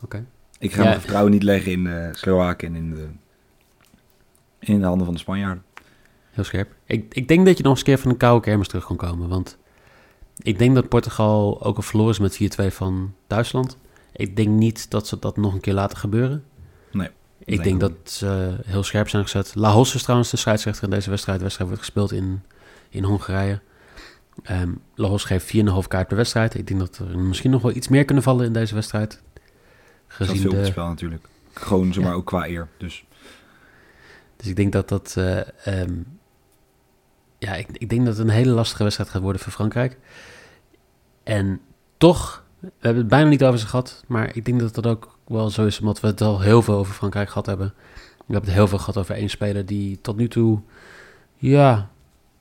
Oké. 0.00 0.24
Ik 0.58 0.72
ga 0.72 0.82
Ja. 0.82 0.88
mijn 0.88 1.00
vertrouwen 1.00 1.32
niet 1.32 1.42
leggen 1.42 1.72
in 1.72 2.14
Slowakije 2.14 2.70
en 2.70 2.76
in 2.76 2.94
de, 2.94 3.06
in 4.58 4.80
de 4.80 4.86
handen 4.86 5.04
van 5.04 5.14
de 5.14 5.20
Spanjaarden. 5.20 5.62
Heel 6.30 6.44
scherp. 6.44 6.74
Ik, 6.84 7.14
ik 7.14 7.28
denk 7.28 7.46
dat 7.46 7.56
je 7.56 7.62
nog 7.62 7.72
eens 7.72 7.80
een 7.80 7.86
keer 7.86 7.98
van 7.98 8.10
een 8.10 8.16
koude 8.16 8.44
kermis 8.44 8.68
terug 8.68 8.86
kan 8.86 8.96
komen. 8.96 9.28
Want 9.28 9.56
ik 10.36 10.58
denk 10.58 10.74
dat 10.74 10.88
Portugal 10.88 11.62
ook 11.62 11.76
al 11.76 11.82
verloren 11.82 12.12
is 12.12 12.38
met 12.38 12.70
4-2 12.70 12.74
van 12.74 13.14
Duitsland. 13.26 13.76
Ik 14.12 14.36
denk 14.36 14.48
niet 14.48 14.90
dat 14.90 15.06
ze 15.06 15.18
dat 15.18 15.36
nog 15.36 15.52
een 15.54 15.60
keer 15.60 15.74
laten 15.74 15.98
gebeuren. 15.98 16.44
Nee, 16.92 17.08
Ik 17.44 17.62
denk 17.62 17.80
dat 17.80 17.92
ze 18.04 18.56
heel 18.66 18.82
scherp 18.82 19.08
zijn 19.08 19.22
gezet. 19.22 19.54
La 19.54 19.70
Hos 19.70 19.94
is 19.94 20.02
trouwens 20.02 20.30
de 20.30 20.36
scheidsrechter 20.36 20.84
in 20.84 20.90
deze 20.90 21.10
wedstrijd. 21.10 21.36
De 21.38 21.44
wedstrijd 21.44 21.70
wordt 21.70 21.84
gespeeld 21.86 22.12
in, 22.12 22.42
in 22.88 23.02
Hongarije. 23.04 23.60
Ehm 24.42 24.70
La 24.94 25.08
Hos 25.08 25.24
geeft 25.24 25.46
4,5 25.56 25.88
kaart 25.88 26.08
per 26.08 26.16
wedstrijd. 26.16 26.54
Ik 26.54 26.66
denk 26.66 26.80
dat 26.80 26.98
er 26.98 27.18
misschien 27.18 27.50
nog 27.50 27.62
wel 27.62 27.72
iets 27.74 27.88
meer 27.88 28.04
kunnen 28.04 28.24
vallen 28.24 28.46
in 28.46 28.52
deze 28.52 28.74
wedstrijd. 28.74 29.22
Gezien 30.06 30.50
de, 30.50 30.64
spel 30.64 30.88
natuurlijk. 30.88 31.28
Gewoon 31.52 31.92
zomaar 31.92 32.10
Ja. 32.10 32.16
ook 32.16 32.26
qua 32.26 32.46
eer. 32.48 32.68
Dus 32.78 33.04
Dus 34.36 34.46
ik 34.46 34.56
denk 34.56 34.72
dat 34.72 34.88
dat. 34.88 35.14
eh, 35.16 35.40
ehm, 35.80 35.92
ja, 37.38 37.54
ik, 37.54 37.68
ik 37.72 37.88
denk 37.88 38.04
dat 38.04 38.16
het 38.16 38.26
een 38.26 38.32
hele 38.32 38.50
lastige 38.50 38.82
wedstrijd 38.82 39.10
gaat 39.10 39.22
worden 39.22 39.40
voor 39.40 39.52
Frankrijk. 39.52 39.98
En 41.22 41.60
toch, 41.96 42.44
we 42.60 42.68
hebben 42.80 43.00
het 43.02 43.10
bijna 43.10 43.28
niet 43.28 43.44
over 43.44 43.58
ze 43.58 43.66
gehad. 43.66 44.04
Maar 44.06 44.36
ik 44.36 44.44
denk 44.44 44.60
dat 44.60 44.74
dat 44.74 44.86
ook 44.86 45.18
wel 45.26 45.50
zo 45.50 45.66
is, 45.66 45.80
omdat 45.80 46.00
we 46.00 46.06
het 46.06 46.20
al 46.20 46.40
heel 46.40 46.62
veel 46.62 46.74
over 46.74 46.94
Frankrijk 46.94 47.28
gehad 47.28 47.46
hebben. 47.46 47.74
We 48.16 48.32
hebben 48.34 48.50
het 48.50 48.58
heel 48.58 48.68
veel 48.68 48.78
gehad 48.78 48.96
over 48.96 49.14
één 49.14 49.28
speler 49.30 49.66
die 49.66 50.00
tot 50.00 50.16
nu 50.16 50.28
toe. 50.28 50.60
Ja, 51.36 51.90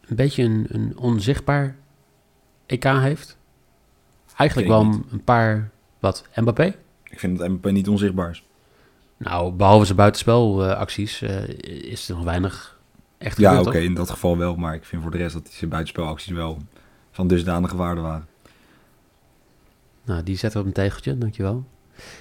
een 0.08 0.16
beetje 0.16 0.44
een, 0.44 0.66
een 0.70 0.98
onzichtbaar 0.98 1.76
EK 2.66 2.84
heeft. 2.84 3.38
Eigenlijk 4.36 4.70
wel 4.70 4.82
een, 5.12 5.24
paar. 5.24 5.70
Wat? 6.00 6.26
Mbappé? 6.36 6.76
ik 7.04 7.20
vind 7.20 7.38
dat 7.38 7.48
Mbappé 7.48 7.72
niet 7.72 7.88
onzichtbaar 7.88 8.30
is. 8.30 8.44
Nou, 9.18 9.52
behalve 9.52 9.86
zijn 9.86 9.98
buitenspelacties 9.98 11.22
eh 11.22 11.48
is 11.92 12.10
er 12.10 12.16
nog 12.16 12.24
weinig 12.24 12.80
echt 13.18 13.38
Ja, 13.38 13.62
oké, 13.62 13.78
in 13.78 13.94
dat 13.94 14.10
geval 14.10 14.38
wel. 14.38 14.56
Maar 14.56 14.74
ik 14.74 14.86
vind 14.86 15.02
voor 15.02 15.12
de 15.12 15.18
rest 15.18 15.34
dat 15.34 15.50
zijn 15.52 15.70
buitenspelacties 15.70 16.34
wel 16.34 16.58
van 17.12 17.28
dusdanige 17.28 17.76
waarde 17.76 18.02
waren. 18.02 18.28
Nou, 20.06 20.24
die 20.24 20.38
zetten 20.38 20.62
we 20.62 20.68
op 20.68 20.76
een 20.76 20.84
tegeltje, 20.84 21.18
dankjewel. 21.18 21.66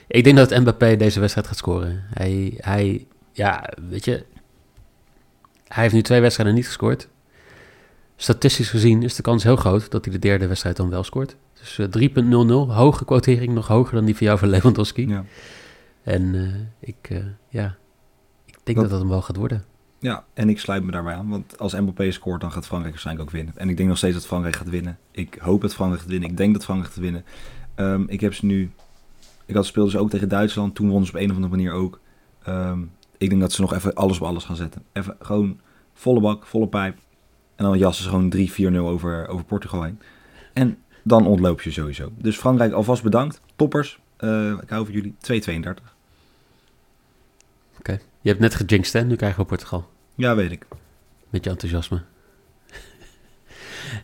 Ik 0.06 0.24
denk 0.24 0.36
dat 0.36 0.50
Mbappé 0.50 0.96
deze 0.96 1.20
wedstrijd 1.20 1.46
gaat 1.46 1.56
scoren. 1.56 2.04
Hij, 2.14 2.54
hij, 2.56 3.06
ja, 3.32 3.72
weet 3.88 4.04
je, 4.04 4.24
hij 5.68 5.82
heeft 5.82 5.94
nu 5.94 6.02
twee 6.02 6.20
wedstrijden 6.20 6.54
niet 6.54 6.66
gescoord. 6.66 7.08
Statistisch 8.16 8.70
gezien 8.70 9.02
is 9.02 9.14
de 9.14 9.22
kans 9.22 9.42
heel 9.42 9.56
groot 9.56 9.90
dat 9.90 10.04
hij 10.04 10.14
de 10.14 10.20
derde 10.20 10.46
wedstrijd 10.46 10.76
dan 10.76 10.88
wel 10.90 11.02
scoort. 11.04 11.36
Dus 11.58 11.78
eh, 11.78 12.08
3.00, 12.68 12.72
hoge 12.74 13.04
quotering, 13.04 13.54
nog 13.54 13.66
hoger 13.66 13.94
dan 13.94 14.04
die 14.04 14.16
van 14.16 14.26
jou 14.26 14.38
van 14.38 14.48
Lewandowski. 14.48 15.08
Ja. 15.08 15.24
En 16.02 16.34
eh, 16.34 16.88
ik, 16.88 16.96
eh, 17.10 17.18
ja, 17.48 17.76
ik 18.46 18.58
denk 18.62 18.64
dat 18.64 18.74
Dat- 18.76 18.90
dat 18.90 18.98
hem 19.00 19.08
wel 19.08 19.22
gaat 19.22 19.36
worden. 19.36 19.64
ja, 19.98 20.24
en 20.34 20.48
ik 20.48 20.58
sluit 20.60 20.84
me 20.84 20.90
daarbij 20.92 21.14
aan. 21.14 21.28
Want 21.28 21.58
als 21.58 21.74
Mbappé 21.74 22.10
scoort, 22.10 22.40
dan 22.40 22.52
gaat 22.52 22.66
Frankrijk 22.66 22.92
waarschijnlijk 22.92 23.28
ook 23.28 23.34
winnen. 23.34 23.54
En 23.56 23.68
ik 23.68 23.76
denk 23.76 23.88
nog 23.88 23.98
steeds 23.98 24.14
dat 24.14 24.26
Frankrijk 24.26 24.56
gaat 24.56 24.68
winnen. 24.70 24.98
Ik 25.10 25.38
hoop 25.40 25.60
dat 25.60 25.74
Frankrijk 25.74 26.02
gaat 26.02 26.10
winnen. 26.10 26.30
Ik 26.30 26.36
denk 26.36 26.54
dat 26.54 26.64
Frankrijk 26.64 26.92
gaat 26.92 27.02
winnen. 27.02 27.24
Ehm, 27.74 28.02
ik 28.06 28.20
heb 28.20 28.34
ze 28.34 28.46
nu... 28.46 28.70
Ik 29.46 29.54
had 29.54 29.66
speelden 29.66 29.92
ze 29.92 29.98
ook 29.98 30.10
tegen 30.10 30.28
Duitsland. 30.28 30.74
Toen 30.74 30.88
wonnen 30.88 31.06
ze 31.06 31.12
op 31.14 31.18
een 31.20 31.30
of 31.30 31.34
andere 31.34 31.56
manier 31.56 31.72
ook. 31.72 32.00
Ehm, 32.42 32.80
ik 33.18 33.28
denk 33.28 33.40
dat 33.40 33.52
ze 33.52 33.60
nog 33.60 33.74
even 33.74 33.94
alles 33.94 34.16
op 34.20 34.26
alles 34.26 34.44
gaan 34.44 34.56
zetten. 34.56 34.82
Even 34.92 35.16
gewoon 35.20 35.60
volle 35.94 36.20
bak, 36.20 36.46
volle 36.46 36.68
pijp. 36.68 36.96
En 37.56 37.64
dan 37.64 37.78
jassen 37.78 38.04
ze 38.04 38.10
gewoon 38.10 38.74
3-4-0 38.74 38.78
over, 38.78 39.28
over 39.28 39.44
Portugal 39.44 39.82
heen. 39.82 40.00
En 40.52 40.78
dan 41.02 41.26
ontloop 41.26 41.62
je 41.62 41.70
sowieso. 41.70 42.12
Dus 42.18 42.36
Frankrijk 42.36 42.72
alvast 42.72 43.02
bedankt. 43.02 43.40
Toppers. 43.56 44.00
Eh, 44.16 44.50
ik 44.50 44.68
hou 44.68 44.84
van 44.84 44.94
jullie. 44.94 45.14
2-32. 45.20 45.94
Je 48.26 48.32
hebt 48.32 48.44
net 48.44 48.54
gejinxed, 48.54 48.92
hè? 48.92 49.04
Nu 49.04 49.16
krijgen 49.16 49.40
we 49.40 49.46
Portugal. 49.46 49.90
Ja, 50.14 50.34
weet 50.34 50.50
ik. 50.50 50.66
Met 51.30 51.44
je 51.44 51.50
enthousiasme. 51.50 52.02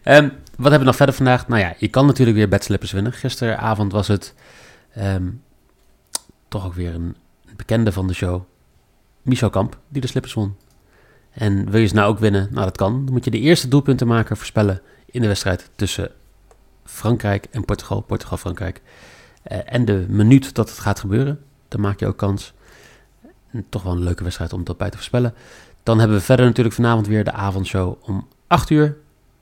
Ehm, 0.03 0.29
wat 0.57 0.71
hebben 0.71 0.79
we 0.79 0.85
nog 0.85 0.97
verder 0.97 1.15
vandaag? 1.15 1.49
Nou 1.49 1.61
ja, 1.61 1.75
je 1.79 1.89
kan 1.89 2.07
natuurlijk 2.07 2.37
weer 2.37 2.49
bedslippers 2.49 2.93
winnen. 2.93 3.13
Gisteravond 3.13 3.93
was 3.93 4.09
het 4.09 4.35
ehm, 4.95 5.31
toch 6.49 6.67
ook 6.67 6.75
weer 6.75 6.95
een 6.95 7.17
bekende 7.57 7.93
van 7.93 8.07
de 8.07 8.15
show. 8.15 8.43
Michel 9.23 9.51
Kamp, 9.51 9.79
die 9.89 10.01
de 10.01 10.07
slippers 10.07 10.35
won. 10.35 10.57
En 11.33 11.71
wil 11.71 11.81
je 11.81 11.87
ze 11.87 11.95
nou 11.95 12.09
ook 12.09 12.19
winnen? 12.19 12.49
Nou, 12.51 12.65
dat 12.65 12.77
kan. 12.77 13.05
Dan 13.05 13.15
moet 13.15 13.25
je 13.25 13.31
de 13.31 13.39
eerste 13.39 13.69
doelpuntenmaker 13.69 14.37
voorspellen 14.37 14.81
in 15.07 15.21
de 15.21 15.27
wedstrijd 15.27 15.71
tussen 15.77 16.11
Frankrijk 16.85 17.47
en 17.51 17.65
Portugal. 17.65 18.01
Portugal-Frankrijk. 18.01 18.83
Eh, 19.43 19.59
en 19.65 19.85
de 19.85 20.05
minuut 20.09 20.55
dat 20.55 20.71
het 20.71 20.79
gaat 20.79 21.01
gebeuren. 21.01 21.41
Dan 21.69 21.81
maak 21.81 22.01
je 22.01 22.07
ook 22.07 22.17
kans. 22.17 22.53
Toch 23.69 23.83
wel 23.83 23.93
een 23.93 24.03
leuke 24.03 24.23
wedstrijd 24.23 24.53
om 24.53 24.65
dat 24.65 24.77
bij 24.77 24.91
te 24.91 24.97
voorspellen. 24.97 25.35
Dan 25.83 25.99
hebben 25.99 26.17
we 26.17 26.23
verder 26.23 26.47
natuurlijk 26.47 26.75
vanavond 26.75 27.07
weer 27.07 27.25
de 27.25 27.33
avondshow 27.33 27.95
om 28.03 28.29
8 28.47 28.71
uur. 28.71 28.97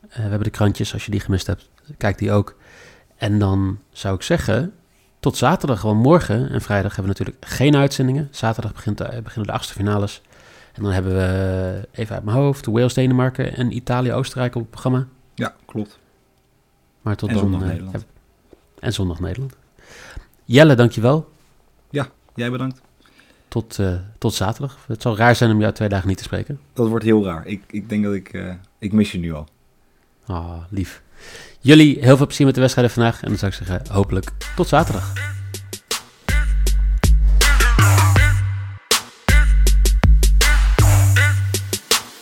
Eh, 0.08 0.16
we 0.16 0.20
hebben 0.20 0.42
de 0.42 0.50
krantjes, 0.50 0.92
als 0.92 1.04
je 1.04 1.10
die 1.10 1.20
gemist 1.20 1.46
hebt, 1.46 1.68
kijk 1.96 2.18
die 2.18 2.32
ook. 2.32 2.56
En 3.16 3.38
dan 3.38 3.78
zou 3.92 4.14
ik 4.14 4.22
zeggen, 4.22 4.74
tot 5.20 5.36
zaterdag, 5.36 5.80
gewoon 5.80 5.96
morgen 5.96 6.50
en 6.50 6.60
vrijdag 6.60 6.96
hebben 6.96 7.12
we 7.14 7.18
natuurlijk 7.18 7.52
geen 7.54 7.76
uitzendingen. 7.76 8.28
Zaterdag 8.30 8.72
begint 8.72 8.98
de, 8.98 9.20
beginnen 9.22 9.46
de 9.46 9.52
achtste 9.52 9.74
finales. 9.74 10.22
En 10.72 10.82
dan 10.82 10.92
hebben 10.92 11.12
we, 11.14 11.88
even 11.92 12.14
uit 12.14 12.24
mijn 12.24 12.36
hoofd, 12.36 12.66
Wales, 12.66 12.94
Denemarken 12.94 13.56
en 13.56 13.76
Italië, 13.76 14.12
Oostenrijk 14.12 14.54
op 14.54 14.60
het 14.60 14.70
programma. 14.70 15.06
Ja, 15.34 15.54
klopt. 15.66 15.98
Maar 17.02 17.16
tot 17.16 17.28
En 17.28 17.34
dan, 17.34 17.42
zondag 17.44 17.60
eh, 17.62 17.66
Nederland. 17.68 17.94
heb- 17.94 18.04
en 18.80 18.92
zondag 18.92 19.20
Nederland. 19.20 19.56
Jelle, 20.44 20.74
dankjewel. 20.74 21.28
Jij 22.34 22.50
bedankt. 22.50 22.80
Tot, 23.48 23.78
eh, 23.78 23.94
tot 24.18 24.34
zaterdag. 24.34 24.78
Het 24.86 25.02
zal 25.02 25.16
raar 25.16 25.36
zijn 25.36 25.50
om 25.50 25.60
jou 25.60 25.72
twee 25.72 25.88
dagen 25.88 26.08
niet 26.08 26.16
te 26.16 26.22
spreken. 26.22 26.60
Dat 26.72 26.88
wordt 26.88 27.04
heel 27.04 27.24
raar. 27.24 27.46
Ik, 27.46 27.62
ik 27.66 27.88
denk 27.88 28.04
dat 28.04 28.14
ik... 28.14 28.28
eh, 28.32 28.54
ik 28.78 28.92
mis 28.92 29.12
je 29.12 29.18
nu 29.18 29.32
al. 29.32 29.46
Ah, 30.26 30.56
lief. 30.68 31.02
Jullie 31.60 31.98
heel 32.00 32.16
veel 32.16 32.26
plezier 32.26 32.46
met 32.46 32.54
de 32.54 32.60
wedstrijden 32.60 32.94
vandaag. 32.94 33.22
En 33.22 33.28
dan 33.28 33.38
zou 33.38 33.50
ik 33.50 33.56
zeggen, 33.56 33.92
hopelijk 33.94 34.30
tot 34.56 34.68
zaterdag. 34.68 35.12